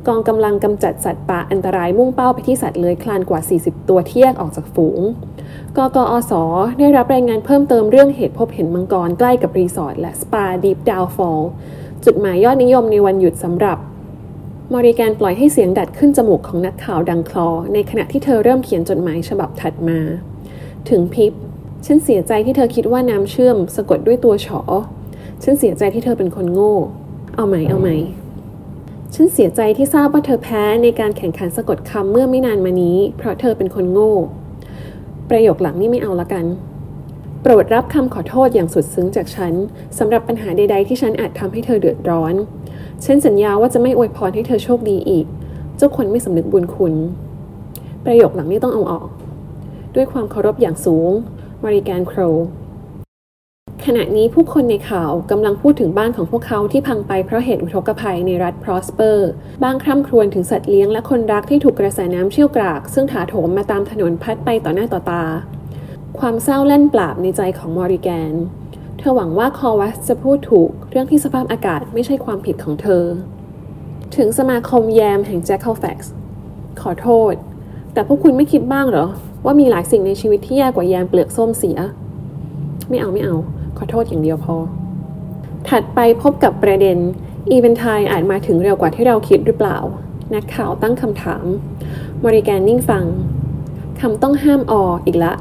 [0.06, 5.00] กองกำลังกำจัดสัตว์ป่าอันตรายมุ่งเป้าไปที่สัตว์เลื้อยคลานกว่า 40 ตัวที่แยกออกจากฝูง
[5.76, 6.32] กกอส
[6.78, 11.42] ได้รับรายงานเพิ่มเติมเรื่องเหตุพบเห็นมังกรใกล้กับรีสอร์ทและสปา Deep Downfall
[12.04, 13.78] จุดหมายยอดนิยมในวันหยุดสำหรับ
[14.74, 19.98] มอริแกนปล่อยให้เสียงดัดขึ้นจมูกของนักข่าวดังคลอ ในขณะที่เธอเริ่มเขียนจดหมายฉบับถัดมา
[20.88, 21.32] ถึงพิบ
[21.86, 24.62] ฉันเสียใจที่เธอคิดว่าน้ำเชื่อมสะกดด้วยตัวฉอ
[25.42, 26.74] ฉันเสียใจที่เธอเป็นคนโง่
[27.34, 27.88] เอาไหมเอาไหม
[29.14, 34.14] ฉันเสียใจที่ทราบว่าเธอแพ้ในการแข่งขันสะกดคำเมื่อไม่นานมานี้ เพราะเธอเป็นคนโง่
[35.30, 36.44] ประโยคหลังนี่ไม่เอาละกัน
[37.42, 39.52] โปรดรับคำขอโทษอย่างสุดซึ้งจากฉัน
[39.98, 42.34] สำหรับปัญหาใด ๆ ที่ฉันอาจทำให้เธอเดือดร้อน
[43.04, 45.26] ฉันสัญญาว่าจะไม่อวยพรให้เธอโชคดีอีก
[45.76, 46.94] เจ้าคนไม่สำนึกบุญคุณ
[48.04, 49.08] ประโยคหลังนี้ต้องเอาออก
[49.94, 51.10] ด้วยความเคารพอย่างสูง
[51.62, 52.20] มาริแกนโคร
[53.84, 59.28] ขณะนี้ผู้คนในข่าวกำลังพูดถึงบ้านของพวกเขาที่พังไปเพราะเหตุอุทกภัยในรัฐพรอสเปอร์
[59.64, 65.24] บางคร่ำครวญถึงสัตว์เลี้ยงและคนรักที่ถูกกระแสน้ำเชี่ยวกราก ซึ่งถาโถมมาตามถนนพัดไปต่อหน้าต่อตา
[66.18, 68.34] ความเศร้าแล่นปราบในใจของมอริแกน
[68.98, 73.04] เธอหวังว่าคอวัสจะพูดถูกเรื่องที่สภาพอากาศไม่ใช่ความผิดของเธอ
[74.16, 76.12] ถึงสมาคมแยมแห่งแจ็คเคิลแฟกซ์
[76.80, 77.34] ขอโทษ
[77.92, 79.06] แต่พวกคุณไม่คิดบ้างเหรอ
[79.44, 81.78] ว่ามีหลายสิ่งในชีวิตที่แย่กว่าแยมเปลือกส้มเสีย
[82.88, 83.36] ไม่เอาไม่เอา
[83.78, 84.56] ขอโทษอย่างเดียวพอ
[85.68, 86.98] ถัดไปพบกับประเด็น
[87.50, 89.78] อีเวนไทด์อาจมาถึงเร็วกว่าที่เราคิดหรือเปล่า
[90.34, 91.44] นักข่าวตั้งคำถาม
[92.22, 93.04] มอริแกนนิ่งฟัง
[94.00, 95.34] คำต้องห้ามอีกละ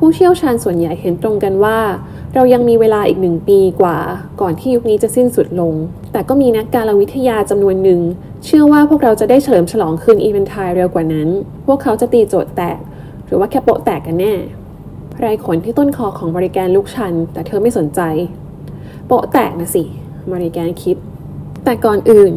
[0.00, 1.78] ผู้เชี่ยวชาญส่วนใหญ่เห็นตรงกันว่า
[2.34, 3.98] เรายังมีเวลาอีกหนึ่งปีกว่า
[4.40, 5.74] ก่อนที่ยุคนี้จะสิ้นสุดลง
[6.12, 8.00] แต่ก็มีนักการวิทยาจำนวนหนึ่ง
[8.44, 11.28] เชื่อว่าพวกเราจะได้เฉลิมฉลองคืนอีเวนทายเร็วกว่านั้น
[11.66, 12.78] พวกเขาจะตีโจทย์แตก
[13.26, 14.34] หรือว่าแค่โปะแตกกันแน่
[15.20, 18.00] ไรขนที่ต้นคอของบริแกนลูกชัน แต่เธอไม่สนใจ
[19.06, 19.84] โปะแตกนะสิ
[20.30, 20.96] มาริแกนคิด
[21.64, 22.32] แต่ก่อนอื่น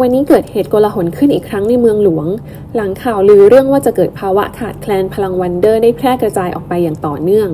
[0.00, 2.26] วันนี้เกิดเหตุโกลาหลขึ้นอีกครั้งในเมืองหลวง
[2.74, 7.48] หลังข่าวลือเรื่องว่าจะเกิดภาวะขาดแคลนพลังวันเดอร์ได้แพร่กระจายออกไปอย่างต่อเนื่อง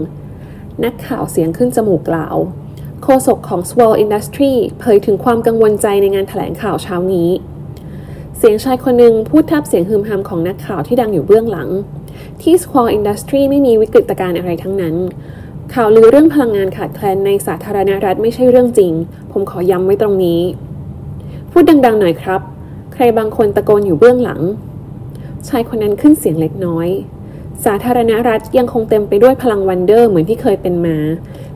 [0.84, 2.36] นักข่าวเสียงขึ้นจมูกกล่าว
[3.02, 7.28] โฆษกของ Swall Industry เผยถึงความกังวลใจในงานถแถลงข่าวเช้านี้
[8.38, 11.68] เสียงชายคนหนึ่งพูดทับเสียงฮึมฮำของนักข่าวที่ดังอยู่เบื้องหลัง
[12.42, 14.94] ที่ Swall Industry ไม่มีวิกฤตการณ์อะไรทั้งนั้น
[15.74, 18.92] ข่าวลือเรื่องพลังงานขาดแคลนในสาธารณรัฐไม่ใช่เรื่องจริง
[19.32, 20.40] ผมขอย้ำไว้ตรงนี้
[21.54, 22.40] พูดดังๆหน่อยครับ
[22.92, 24.40] ใครบางคนตะโกนอยู่เบื้องหลัง
[25.48, 26.88] ชายคนนั้นขึ้นเสียงเล็กน้อย
[27.64, 30.98] สาธารณรัฐยังคงเต็มไปด้วยพลังวันเดอร์เหมือนที่เคยเป็นมา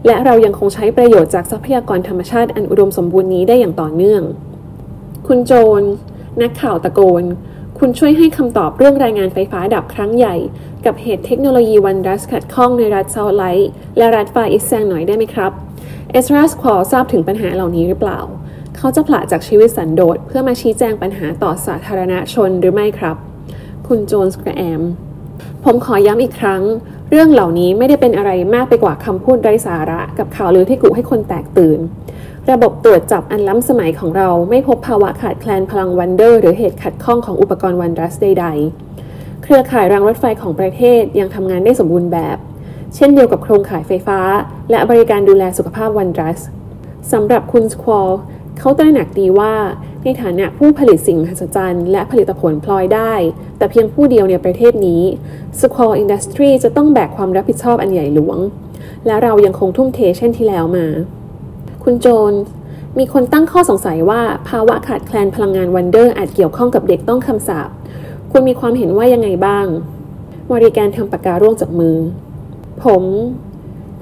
[0.07, 4.23] และเรายังคงใช้ประโยชน์จากทรัพยากรธรรมชาติอันอุดมสมบูรณ์นี้ได้อย่างต่อเนื่อง
[5.27, 5.83] คุณโจน
[6.43, 7.25] นักข่าวตะโกน
[7.79, 10.37] คุณช่วยให้คำตอบเรื่องรายงานไฟฟ้าดับครั้งใหญ่
[10.85, 15.53] กับเหตุเทคโนโลยีวันดัสขัดข้องในรัฐเซาท์ไลท์และรัฐฟาอิแซงหน่อยได้ไหมครับ
[16.11, 18.21] เอสราสควอทราบถึงปัญหาเหล่านี้หรือเปล่า
[18.79, 23.17] เขาจะผละจากชีวิตสันโดษเพื่อมาชี้แจงปัญหาต่อสาธารณชนหรือไม่ครับ
[23.89, 24.83] คุณโจนส์กระแอม
[25.65, 26.63] ผมขอย้ำอีกครั้ง
[27.11, 31.79] เรื่องเหล่านี้ไม่ได้เป็นอะไรมากไปกว่าคำพูดไร้สาระ กับข่าวลือที่กุให้คนแตกตื่น
[32.51, 38.47] ระบบตรวจจับอันล้ำสมัยของเราไม่พบภาวะขาดแคลนพลังวันเดอร์ หรือเหตุขัดข้องของอุปกรณ์วันดัสใด
[38.95, 42.39] ๆ เครือข่ายรางรถไฟของประเทศยังทำงานได้สมบูรณ์แบบ
[42.95, 44.21] เช่นเดียวกับโครงข่ายไฟฟ้า
[44.71, 46.39] และบริการดูแลสุขภาพวันดัส
[47.13, 48.11] สำหรับคุณสควอล
[48.59, 49.55] เขาตระหนักดีว่า
[50.05, 53.13] ในฐานะผู้ผลิตสิ่งมหัศจรรย์และผลิตผลพลอยได้
[53.59, 55.03] แต่เพียงผู้เดียวในประเทศนี้
[55.61, 58.39] Squall Industry จะต้องแบกความรับผิดชอบอันใหญ่หลวง
[59.07, 60.87] และเรายังคงทุ่มเทเช่นที่แล้วมา
[61.85, 62.33] คุณโจน
[62.99, 67.69] มีคนตั้งข้อสงสัยว่าภาวะขาดแคลนพลังงานวันเดอร์อาจเกี่ยวข้องกับเด็กต้องคำสาป
[68.33, 69.67] คุณมีความเห็นว่ายังไงบ้าง
[70.53, 71.97] บริการทำปากการ่วงจากมือ
[72.85, 73.03] ผม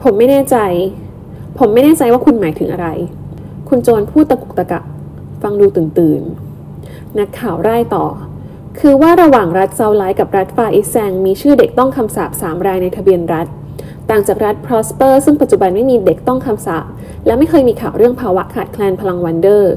[0.02, 0.56] ผมไม่แน่ใจ
[1.58, 2.88] ผมไม่แน่ใจว่าคุณหมายถึงอะไร
[3.68, 4.84] คุณโจนพูดตะกุกตะกัก
[5.42, 6.22] ฟังดูตื่นตื่น
[7.18, 8.06] นักข่าวรุกต่อ
[8.78, 13.46] คือว่าระหว่างรัฐเซาไลท์กับรัฐฟาอิแซงมีชื่อเด็กต้องคำสาปสามรายในทะเบียนรัฐ
[14.10, 16.84] ต่างจากรัฐพรอสเปอร์ซึ่งปัจจุบันไม่มีเด็กต้องคำสาป
[17.26, 19.72] และไม่เคยมีข่าวเรื่องภาวะขาดแคลนพลังวันเดอร์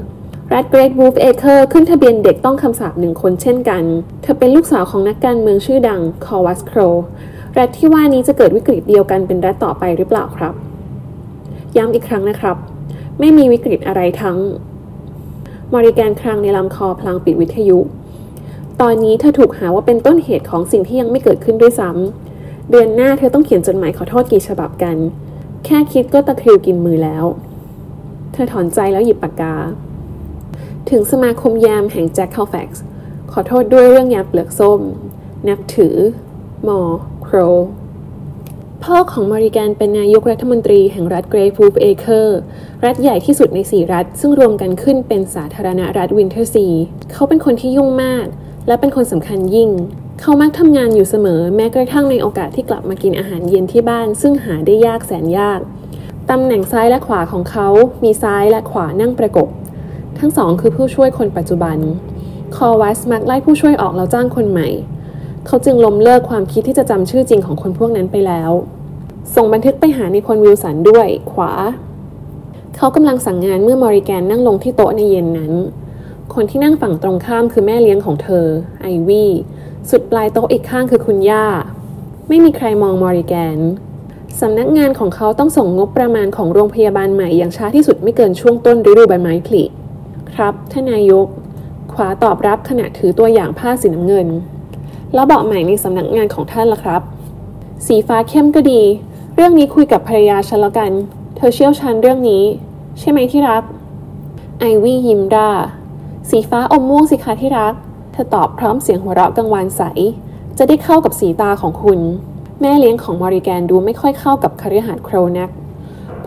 [0.52, 3.84] รัฐเกรทวูฟเอเคอร์ขึ้นทะเบียนเด็กต้องคำสาปหนึ่งคนเช่นกัน
[4.22, 6.80] เธอเป็นลูกสาวของนักการเมืองชื่อดังคอวัสโคร
[7.58, 10.54] รัฐที่ว่านี้จะเกิดวิกฤตเดียวกันเป็นรัฐต่อไปหรือเปล่าครับ
[11.76, 12.56] ย้ำอีกครั้งนะครับ
[13.20, 14.38] ไม่มีวิกฤตอะไรทั้ง
[15.72, 17.78] มอริแกนครั้งในลำคอพลางปิดวิทยุ
[18.80, 24.96] ตอนนี้เธอถูกหาว่าเป็นต้นเหตุของสิ่งที่ยังไม่เกิดขึ้นด้วยซ้ำ เดือนหน้าเธอต้องเขียนจดหมายขอโทษกี่ฉบับกัน
[25.64, 27.24] แค่คิดก็ตะคริวกินมือแล้ว
[28.32, 29.54] เธอถอนใจแล้วหยิบปากกา
[30.90, 32.84] ถึงสมาคมยามแห่งแจ็คคาลแฟกซ์
[33.32, 34.80] ขอโทษด้วยเรื่องแยมเปลือกส้ม
[35.48, 35.96] นับถือ
[36.66, 36.80] ม.
[37.22, 37.36] โคร
[38.84, 42.38] พ่อของมอริแกนเป็นนายกรัฐมนตรีแห่งรัฐเกรทวูฟเอเคอร์
[42.84, 46.66] รัฐใหญ่ที่สุดใน4รัฐ ซึ่งรวมกันขึ้นเป็นสาธารณรัฐวินเทอร์ซี
[47.12, 48.26] เขาเป็นคนที่ยุ่งมาก
[48.66, 49.70] และเป็นคนสำคัญยิ่ง
[50.20, 55.60] เขามักทำงานอยู่เสมอแม้กระทั่งในโอกาสที่กลับมากินอาหารเย็นที่บ้าน ซึ่งหาได้ยากแสนยาก
[56.30, 57.68] ตำแหน่งซ้ายและขวาของเขา
[58.04, 59.48] มีซ้ายและขวานั่งประกบ
[60.18, 61.78] ทั้งสองคือผู้ช่วยคนปัจจุบัน
[62.56, 64.68] คอวัสมักไล่ผู้ช่วยออกแล้วจ้างคนใหม่
[65.50, 68.50] เขาจึงล้มเลิกความคิดที่จะจำชื่อจริงของคนพวกนั้นไปแล้ว
[69.34, 71.52] ส่งบันทึกไปหานิพนธ์วิลสันด้วยขวา
[72.76, 75.52] เขากำลังสั่งงานเมื่อมอริแกนนั่งลงที่โต๊ะในเย็นนั้น
[76.34, 78.46] คนที่นั่งฝั่งตรงข้ามคือแม่เลี้ยงของเธอ
[78.80, 79.30] ไอวี่
[79.90, 81.44] สุดปลายโต๊ะอีกข้างคือคุณย่า
[82.28, 83.58] ไม่มีใครมองมอริแกน
[84.40, 89.62] สำนักงานของเขาต้องส่งงบประมาณของโรงพยาบาลใหม่อย่างช้าที่สุดไม่เกินช่วงต้นฤดูใบไม้ผลิ
[90.34, 91.26] ครับท่านนายก
[91.92, 94.28] ขวาตอบรับขณะถือตัวอย่างผ้าสีน้ำเงิน
[95.14, 97.02] แล้วเบาะใหม่ในสำนักงานของท่านล่ะครับ
[97.86, 98.82] สีฟ้าเข้มก็ดี
[99.34, 100.92] เรื่องนี้คุยกับภรรยาฉันแล้วกัน
[101.36, 102.44] เธอเชี่ยวชาญเรื่องนี้
[102.98, 103.62] ใช่ไหมที่รัก
[104.58, 105.50] ไอวี่ยิ้มร่า
[106.30, 107.74] สีฟ้าอมม่วงสิคะที่รัก
[108.12, 109.82] เธอตอบพร้อมเสียงหัวเราะกังวานใส
[110.58, 112.00] จะได้เข้ากับสีตาของคุณ
[112.60, 115.50] แม่เลี้ยงของมอริแกนดูไม่ค่อยเข้ากับคฤหาสน์โครนัก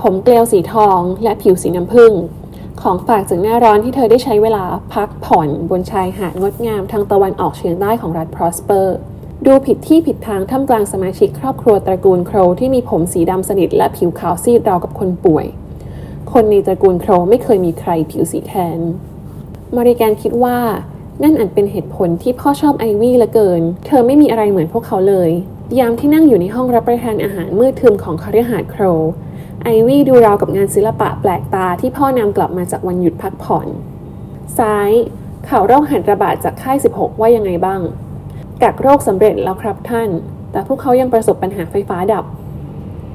[0.01, 2.11] ผมเกลียวสีทองและผิวสีน้ำผึ้ง
[2.81, 8.95] ของฝากจากหน้าร้อนที่เธอได้ใช้เวลาพักผ่อนบนชายหาดงดงามทางตะวันออกเฉียงใต้ของรัฐพรอสเปอร์
[9.45, 15.45] ดูผิดที่ผิดทางท่ามกลางสมาชิกครอบครัวตระกูลโครที่มีผมสีดำสนิทและผิวขาวซีดราวกับคนป่วย
[16.31, 18.79] คนในตระกูลโครไม่เคยมีใครผิวสีแทน
[19.75, 20.57] มอริแกนคิดว่า
[21.23, 25.31] นั่นอาจเป็นเหตุผลที่พ่อชอบไอวี่เหลือเกิน เธอไม่มีอะไรเหมือนพวกเขาเลย
[25.79, 28.83] ยามที่นั่งอยู่ในห้องรับประทานอาหารมืดทึมของคฤหาสน์โคร
[29.63, 33.67] ไอวี่ดูราวกับงานศิลปะแปลกตาที่พ่อนำกลับมาจากวันหยุดพักผ่อน
[34.57, 34.91] ซ้าย
[35.49, 37.81] ข่าวโรคหัดระบาดจากค่าย 16 ว่ายังไงบ้าง
[38.61, 40.09] กักโรคสำเร็จแล้วครับท่าน
[40.51, 42.25] แต่พวกเขายังประสบปัญหาไฟฟ้าดับ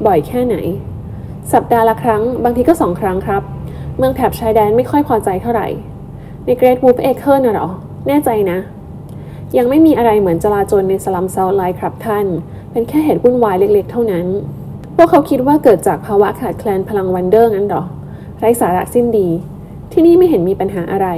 [0.07, 0.57] บ่อยแค่ไหน
[1.53, 3.43] สัปดาห์ละครั้ง บางทีก็สองครั้งครับ
[3.97, 5.69] เมืองแถบชายแดนไม่ค่อยพอใจเท่าไหร่
[6.45, 7.69] ในเกรทวูฟเอเคอร์น่ะหรอ
[8.09, 8.59] แน่ใจนะ
[9.57, 12.27] ยังไม่มีอะไรเหมือนจลาจลในสลัมเซาท์ไลท์ครับท่าน
[12.73, 14.27] เป็นแค่เหตุวุ่นวายเล็ก ๆ เท่านั้น
[14.99, 17.85] พวกเขาคิดว่าเกิดจากภาวะขาดแคลนพลังวันเดอร์งั้นหรอ
[18.39, 19.29] ไร้สาระสิ้นดี
[19.93, 21.09] ที่นี่ไม่เห็นมีปัญหาอะไร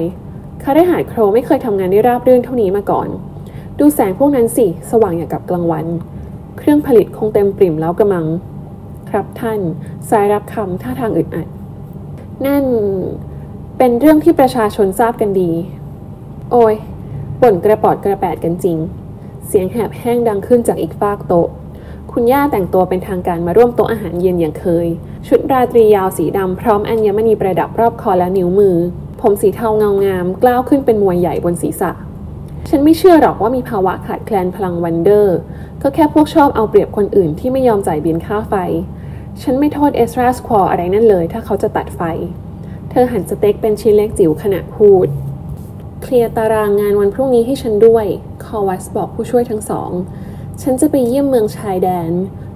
[0.63, 3.09] คาได้หาดโครไม่เคยทำงานได้ราบรื่นเท่านี้มาก่อน
[3.79, 5.87] ดูแสงพวกนั้นสิ สว่างอย่างกับกลางวัน
[6.59, 8.27] เครื่องผลิตคงเต็มปริ่มแล้วกระมัง
[9.11, 9.61] ครับท่าน
[10.09, 11.49] สายรับคำท่าทางอึดอัด
[12.47, 12.65] นั่น
[13.79, 15.51] เป็นเรื่องที่ประชาชนทราบกันดี
[16.51, 16.75] โอ้ย
[17.43, 18.79] บ่นกระปอดกระแปดกันจริง
[19.47, 21.49] เสียงแหบแห้งดังขึ้นจากอีกฟากโต๊ะ
[22.21, 24.87] คุณย่าแต่งตัวเป็นทางการมาร่วมโต๊ะอาหารเย็นอย่างเคย
[25.29, 28.77] ชุดราตรียาวสีดำพร้อมอัญมณีประดับรอบคอและนิ้วมือ
[29.21, 31.91] ผมสีเทาเงางามกล้าวขึ้นเป็นมวยใหญ่บนศีรษะ
[32.69, 35.37] ฉันไม่เชื่อหรอกว่ามีภาวะขาดแคลนพลังวันเดอร์
[35.83, 38.55] ก็แค่พวกชอบเอาเปรียบคนอื่นที่ไม่ยอมจ่ายบินค่าไฟ
[39.43, 42.01] ฉันไม่โทษเอสราสควออะไรนั่นเลย ถ้าเขาจะตัดไฟ
[42.91, 45.07] เธอหั่นสเต็กเป็นชิ้นเล็กจิ๋วขณะพูด
[46.03, 48.07] เคลียร์ตารางงานวันพรุ่งนี้ให้ฉันด้วย
[48.45, 49.93] คอวัสบอกผู้ช่วยทั้งสอง
[50.63, 52.13] ฉันจะไปเยี่ยมเมืองชายแดน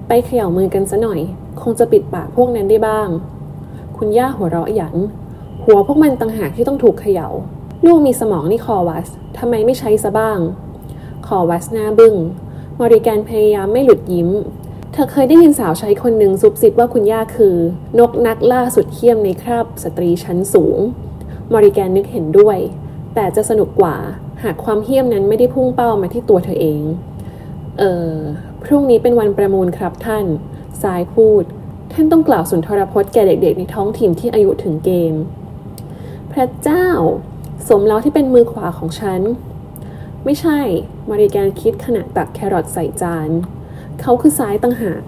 [0.07, 1.19] ไปเขย่ามือกันซะหน่อย
[1.61, 3.09] คงจะปิดปากพวกนั้นได้บ้าง
[3.97, 4.95] คุณย่าหัวเราะหยัน
[5.63, 7.29] หัวพวกมันต่างหากที่ต้องถูกเขย่า
[7.85, 10.39] ลูกมีสมองนี่คอวัสทำไมไม่ใช้ซะบ้าง
[11.27, 12.15] คอวัสหน้าบึ้ง
[12.79, 14.29] มอริแกนพยายามไม่หลุดยิ้ม
[14.91, 17.55] เธอเคยได้ยินสาวใช้คนหนึ่งซุบซิบว่าคุณย่าคือ
[17.99, 20.77] นกนักล่าสุดเขี้ยมในคราบสตรีชั้นสูง
[21.51, 22.57] มอริแกนนึกเห็นด้วย
[23.15, 23.95] แต่จะสนุกกว่า
[24.43, 26.81] หากความเหี้ยมนั้นไม่ได้พุ่งเป้ามาที่ตัวเธอเอง
[27.79, 28.13] เออ
[28.63, 30.25] พรุ่งนี้เป็นวันประมูลครับท่าน
[30.83, 31.43] สายพูด
[31.93, 35.23] ท่านต้องกล่าวสุนทรพจน์แก่เด็กๆ ในท้องถิ่นที่อายุถึงเกณฑ์
[36.31, 36.87] พระเจ้า
[37.67, 39.21] สมแล้วที่เป็นมือขวาของฉัน
[40.23, 40.59] ไม่ใช่
[41.09, 43.29] มอริแกนคิดขณะตักแครอทใส่จาน
[44.01, 45.01] เขาคือซ้ายต่างหาก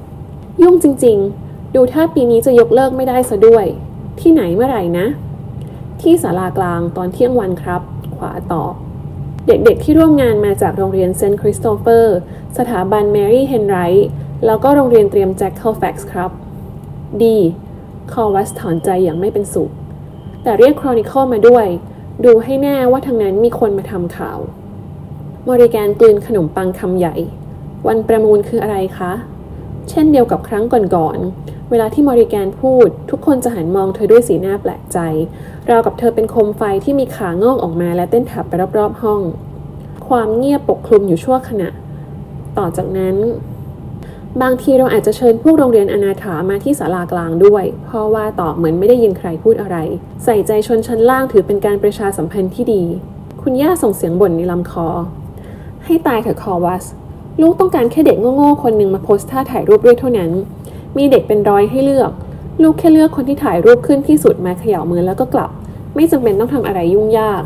[0.62, 3.66] ยุ่งจริงๆ ดูถ้าปีนี้จะยกเลิกไม่ได้ซะด้วย
[4.20, 5.08] ที่ไหนเมื่อไหร่นะ
[6.02, 7.82] ที่ศาลากลางตอนเที่ยงวันครับ
[8.16, 8.74] ขวาตอบ
[9.48, 12.18] เด็กๆที่ร่วมงานมาจากโรงเรียนเซนต์คริสโตเฟอร์
[12.58, 14.10] สถาบันแมรี่เฮนไรท์
[14.46, 16.32] แล้วก็โรงเรียนเตรียมแจ็คเคิลแฟกซ์ครับ
[17.24, 17.38] ดี
[18.12, 19.72] คอวัสถอนใจอย่างไม่เป็นสุข
[20.44, 21.68] แต่เรียกครอนิคอลมาด้วย
[22.26, 24.40] ดูให้แน่ว่าทางนั้นมีคนมาทำข่าว
[25.48, 27.16] มอริแกนกลืนขนมปังคำใหญ่
[27.88, 29.12] วันประมูลคืออะไรคะ
[29.90, 30.64] เช่นเดียวกับครั้ง
[30.96, 34.98] ก่อนๆ เวลาที่มอริแกนพูด ทุกคนจะหันมองเธอด้วยสีหน้าแปลกใจ
[35.70, 39.22] ราวกับเธอเป็นโคมไฟที่มีขางอกออกมาและเต้นถับไปรอบๆห้อง
[40.08, 41.70] ความเงียบปกคลุมอยู่ชั่วขณะ
[42.58, 43.16] ต่อจากนั้น
[44.42, 49.78] บางทีเราอาจจะเชิญพวกโรงเรียนอนาถามาที่ศาลากลางด้วย เพราะว่าตอบเหมือนไม่ได้ยินใครพูดอะไร
[50.24, 52.84] ใส่ใจชนชั้นล่างถือเป็นการประชาสัมพันธ์ที่ดี
[53.42, 54.88] คุณย่าส่งเสียงบ่นในลำคอ
[55.86, 56.86] ให้ตายเถอะคอวัส
[57.42, 60.32] ลูกต้องการแค่เด็กโง่ๆคนหนึ่งมาโพสท่าถ่ายรูปด้วยเท่านั้น
[60.98, 62.12] มีเด็กเป็นร้อยให้เลือก
[62.62, 65.50] ลูกแค่เลือกคนที่ถ่ายรูปขึ้นที่สุดมาเขย่ามือแล้วก็กลับ
[65.96, 67.44] ไม่จำเป็นต้องทำอะไรยุ่งยาก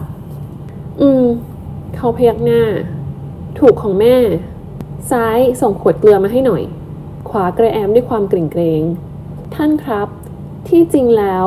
[1.01, 1.23] อืม
[1.95, 2.61] เขาพยักหน้า
[3.59, 4.15] ถูกของแม่
[5.11, 6.63] ซ้ายส่งขวดเกลือมาให้หน่อย
[7.29, 8.83] ขวากระแอมด้วยความกริ่งเกรง
[9.55, 10.07] ท่านครับ
[10.67, 11.45] ที่จริงแล้ว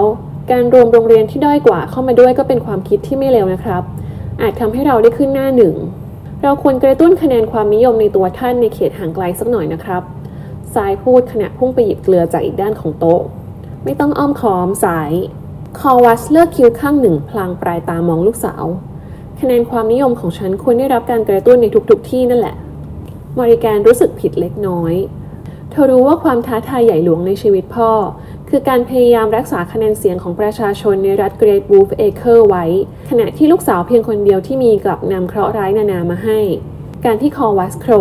[0.50, 3.82] การรวมโรงเรียนที่ด้อยกว่าเข้ามาด้วยก็เป็นความคิดที่ไม่เลวนะครับ
[4.40, 5.74] อาจทำให้เราได้ขึ้นหน้าหนึ่ง
[6.44, 10.02] เราควรกระตุ้นคะแนนความนิยมในตัวท่านในเขตห่างไกลสักหน่อยนะครับ
[10.74, 13.20] สายพูดขณะพุ่งไปหยิบเกลือจากอีกด้านของโต๊ะ
[13.84, 15.12] ไม่ต้องอ้อมค้อมสาย
[15.78, 18.64] คอวัสเลือกคิ้วข้างหนึ่งพลางปลายตามองลูกสาว
[19.40, 22.56] คะแนนความนิยมของฉันควรได้รับการกระตุ้นในทุกๆที่นั่นแหละ
[23.38, 24.94] มอริแกนรู้สึกผิดเล็กน้อย
[25.70, 27.90] เธอรู้ว่าความท้าทายใหญ่หลวงในชีวิตพ่อ
[28.54, 32.64] คือการพยายามรักษาคะแนนเสียงของประชาชนในรัฐเกรตวูล์ฟเอเคอร์ไว้
[33.10, 36.40] ขณะที่ลูกสาวเพียงคนเดียวที่มีกลับนำเคราะห์ร้ายนานามาให้
[37.04, 37.92] การที่คอวัสโคร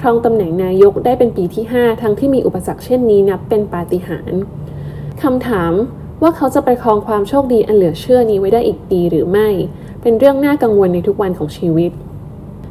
[0.00, 4.42] ครองตำแหน่งนายกได้เป็นปีที่ 5 ทั้งที่มีอุปสรรคเช่นนี้นับเป็นปาฏิหาริย์
[5.22, 5.72] คำถาม
[6.22, 9.48] ว่าเขาจะประคองความโชคดีอันเหลือเชื่อนี้ไว้ได้อีกปีหรือไม่
[10.02, 11.90] เป็นเรื่องน่ากังวลในทุกวันของชีวิต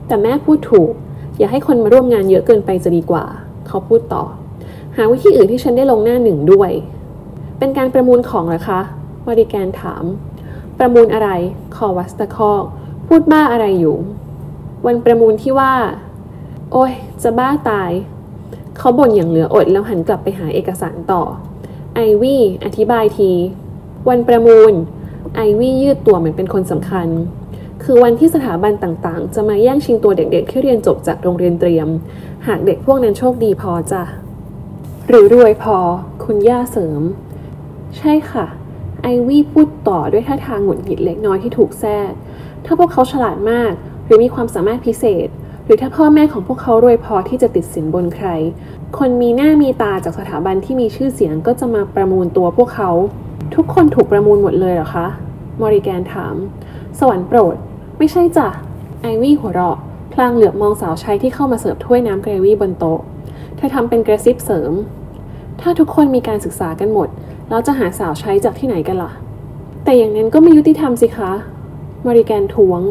[0.08, 0.91] แต่แม่พูดถูก
[1.38, 3.25] อย่าให้คนมาร่วมงานเยอะเกินไปจะดีกว่า
[3.67, 4.23] เขาพูดต่อ
[4.97, 6.71] หาวิธีอื่นที่ฉันได้ลงหน้าหนึ่งด้วย
[7.60, 8.82] เป็นการประมูลของเหรอคะ
[9.28, 10.04] วาริแกนถาม
[10.80, 11.30] ประมูลอะไร
[11.76, 12.63] คอวัสตะคอก
[13.08, 13.98] พูดบ้าอะไรอยู่
[14.86, 15.74] วันประมูลที่ว่า
[16.72, 16.91] โอ้ย
[17.24, 17.91] จะบ้าตาย
[18.78, 21.24] เขาบ่นอย่างเหลืออดแล้วหันกลับไปหาเอกสารต่อ
[21.95, 23.32] ไอวี่อธิบายที
[24.10, 24.74] วันประมูล
[25.36, 27.08] ไอวี่ยืดตัวเหมือนเป็นคนสำคัญ
[27.84, 31.88] คือวันที่สถาบันต่างๆ จะมาแย่งชิงตัวเด็กๆ ที่เรียนจบจากโรงเรียนเตรียม
[32.48, 34.04] หากเด็กพวกนั้นโชคดีพอจ้ะ
[35.08, 35.78] หรือรวยพอ
[36.24, 37.02] คุณย่าเสริม
[37.97, 38.45] ใช่ค่ะ
[39.04, 42.12] ไอวี่พูดต่อด้วยท่าทางหงุดหงิดเล็กน้อยที่ถูกแทรก
[42.65, 43.71] ถ้าพวกเขาฉลาดมาก
[44.06, 45.28] หรือมีความสามารถพิเศษ
[45.65, 48.28] หรือถ้าพ่อแม่ของพวกเขารวยพอที่จะติดสินบนใคร
[48.97, 52.91] คนมีหน้ามีตาจากสถาบันที่มีชื่อเสียงก็จะมาประมูลตัวพวกเขา
[53.56, 55.08] ทุกคนถูกประมูลหมดเลยเหรอคะ
[55.62, 56.36] มอริแกนถาม
[56.99, 57.56] สวรรค์โปรด
[57.97, 58.49] ไม่ใช่จ้ะ
[59.02, 59.78] ไอวี่หัวเราะ
[60.13, 62.99] พลางเหลือบมองสาวใช้ที่เข้ามาเสิร์ฟถ้วยน้ำเกรวี่บนโต๊ะ
[63.56, 64.71] เธอทำเป็นกระซิบเสริม
[65.62, 67.10] ถ้าทุกคนมีการศึกษากันหมด
[67.50, 69.12] แล้วจะหาสาวใช้จากที่ไหนกันล่ะ
[69.84, 71.32] แต่อย่างนั้นก็ไม่ยุติธรรมสิคะ
[72.06, 72.82] มาริแกนทวง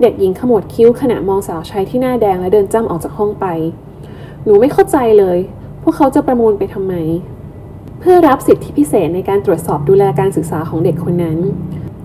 [0.00, 3.46] เด็กหญิงขมวดคิ้วขณะมองสาวใช้ที่หน้าแดงและเดินจ้ำออกจากห้องไป
[4.44, 5.38] หนูไม่เข้าใจเลย
[5.82, 6.94] พวกเขาจะประมูลไปทำไม
[8.00, 11.38] เพื่อรับสิทธิพิเศษในการตรวจสอบดูแลการศึกษาของเด็กคนนั้น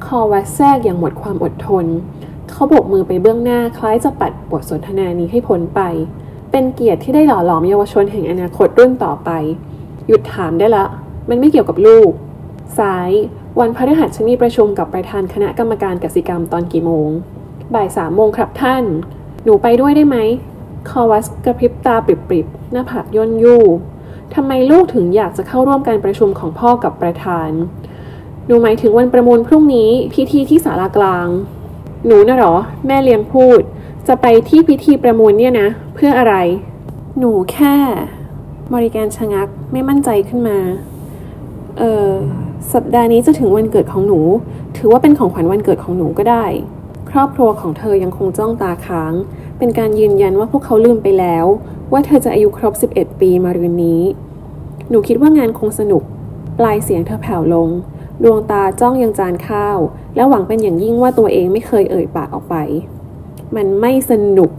[0.06, 1.86] คอวัสแทรกอย่างหมดความอดทน
[2.50, 5.82] เขาโบกมือไปเบื้องหน้าคล้ายจะปัดบทสนทนานี้ให้พ้นไป
[6.52, 9.30] เป็นเกียรติที่ได้หล่อหลอมเยาวชนแห่งอนาคตรุ่นต่อไป
[10.08, 10.86] หยุดถามได้ละ
[11.30, 12.12] มันไม่เกี่ยวกับลูก
[12.80, 13.12] ซ้าย
[13.60, 17.10] วันพฤหัสฉันมีประชุมกับประธานคณะกรรมการกสิกรรมตอนกี่โมง
[17.74, 18.84] บ่ายสามโมงครับท่าน
[19.44, 20.18] หนูไปด้วยได้ไหม
[20.90, 23.64] คอวัสกระพริบตาปริบๆ หน้าผากย่นยู่
[24.36, 27.50] ทำไมลูกถึงอยากจะเข้าร่วมการประชุมของพ่อกับประธาน
[28.46, 31.28] หนูหมายถึงวันประมูลพรุ่งนี้พิธีที่ศาลากลาง
[32.06, 33.62] หนูน่ะหรอ แม่เลี้ยงพูด
[34.08, 36.36] จะไปที่พิธีประมูลเนี่ยนะ เพื่ออะไร
[37.20, 37.76] หนูแค่
[38.74, 40.58] บริการชะงักไม่มั่นใจขึ้นมา
[42.74, 44.20] สัปดาห์นี้จะถึงวันเกิดของหนู
[44.78, 46.46] ถือว่าเป็นของขวัญวันเกิดของหนูก็ได้
[47.10, 49.14] ครอบครัวของเธอยังคงจ้องตาค้าง
[49.58, 51.46] เป็นการยืนยันว่าพวกเขาลืมไปแล้ว
[51.92, 54.02] ว่าเธอจะอายุครบ 11 ปีมารืนนี้
[54.90, 56.04] หนูคิดว่างานคงสนุก
[56.60, 57.70] ปลายเสียงเธอแผ่วลง
[58.24, 59.78] ดวงตาจ้องยังจานข้าว
[60.16, 62.56] และหวังเป็นอย่างยิ่งว่าตัวเองไม่เคยเอ่ยปากออกไป
[63.56, 64.52] มันไม่สนุก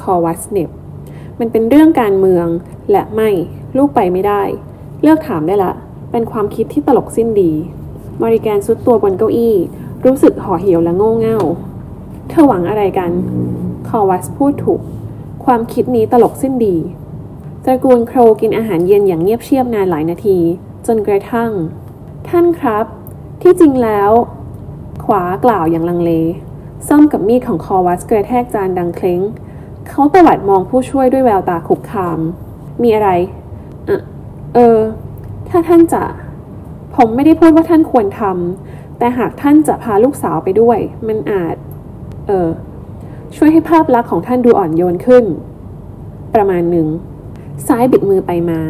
[0.00, 0.70] คอวัสเนบ
[1.38, 2.46] มันเป็นเรื่องการเมือง
[2.90, 3.30] และไม่
[3.76, 4.42] ลูกไปไม่ได้
[5.02, 5.72] เลิกถามได้ละ
[6.12, 7.52] เป็นความคิดที่ตลกสิ้นดี
[8.22, 9.56] มาริแกนซุดตัวบนเก้าอี้
[10.04, 11.38] รู้สึกห่อเหี่ยวและโง่เง่า
[12.28, 13.10] เธอหวังอะไรกัน
[13.88, 14.80] คอวัสพูดถูก
[15.44, 16.76] ความคิดนี้ตลกสิ้นดี
[17.64, 20.38] ตระกูลโครกินอาหารเย็นอย่างเงียบเชียบนานหลายนาที
[20.86, 21.50] จนกระทั่ง
[22.28, 22.86] ท่านครับ
[23.42, 24.10] ที่จริงแล้ว
[25.04, 26.12] ขวากล่าวอย่างลังเล
[26.88, 29.20] ซ่อมกับมีดของคอวัสกระแทกจานดังเคล้ง
[29.88, 32.18] เขาตวัดมองผู้ช่วยด้วยแววตาคุกคาม
[32.82, 33.10] มีอะไร
[33.86, 34.02] เออ
[34.54, 34.78] เออ
[35.54, 36.02] ถ้าท่านจะ
[36.96, 41.56] ผมไม่ได้พูดว่าท่านควรทำแต่หากท่านจะพาลูกสาวไปด้วย มันอาจ
[42.26, 42.48] เออ
[43.36, 45.24] ช่วยให้ภาพลักษณ์ของท่านดูอ่อนโยนขึ้น
[46.34, 46.86] ประมาณหนึ่ง
[47.66, 48.60] ซ้ายบิดมือไปมา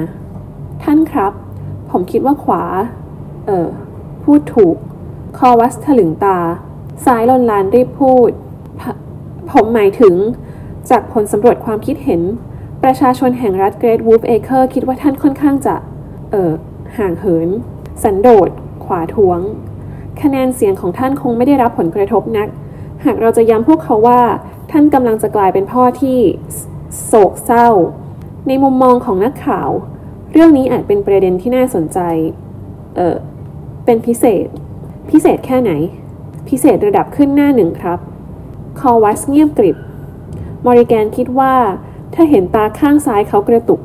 [0.82, 1.32] ท่านครับ
[1.90, 2.62] ผมคิดว่าขวา
[3.46, 3.66] เออ
[4.22, 4.76] พูดถูก
[5.38, 6.38] คอวัสถลึงตา
[7.04, 8.30] ซ้ายลนลานรีบพูด
[8.80, 8.82] ผ
[9.52, 10.14] ผมหมายถึง
[10.90, 12.22] จากผลสำรวจความคิดเห็น
[12.84, 15.74] ประชาชนแห่งรัฐเกรทวูฟเอเคอร์คิดว่าท่านค่อนข้างจะ
[16.30, 16.52] เออ
[16.98, 17.48] ห่างเหิน
[18.02, 18.48] สันโดษ
[18.84, 19.40] ขวาท้วง
[20.20, 22.48] คะแนนเสียงของท่านคงไม่ได้รับผลกระทบนัก
[23.04, 24.20] หากเราจะย้ำพวกเขาว่า
[24.70, 26.18] ท่านกำลังจะกลายเป็นพ่อที่
[27.04, 27.68] โศกเศร้า
[28.48, 29.68] ในมุมมองของนักข่าว
[30.32, 31.98] เรื่องนี้อาจเป็นประเด็นที่น่าสนใจ
[32.96, 33.16] เออ
[33.84, 34.46] เป็นพิเศษ
[35.10, 35.72] พิเศษแค่ไหน
[36.48, 37.98] พิเศษระดับขึ้นหน้าหนึ่งครับ
[38.80, 39.76] คอวัสเงียบกริบ
[40.64, 41.54] มอริแกนคิดว่า
[42.14, 43.80] ถ้าเห็นตาข้างซ้ายเขากระตุก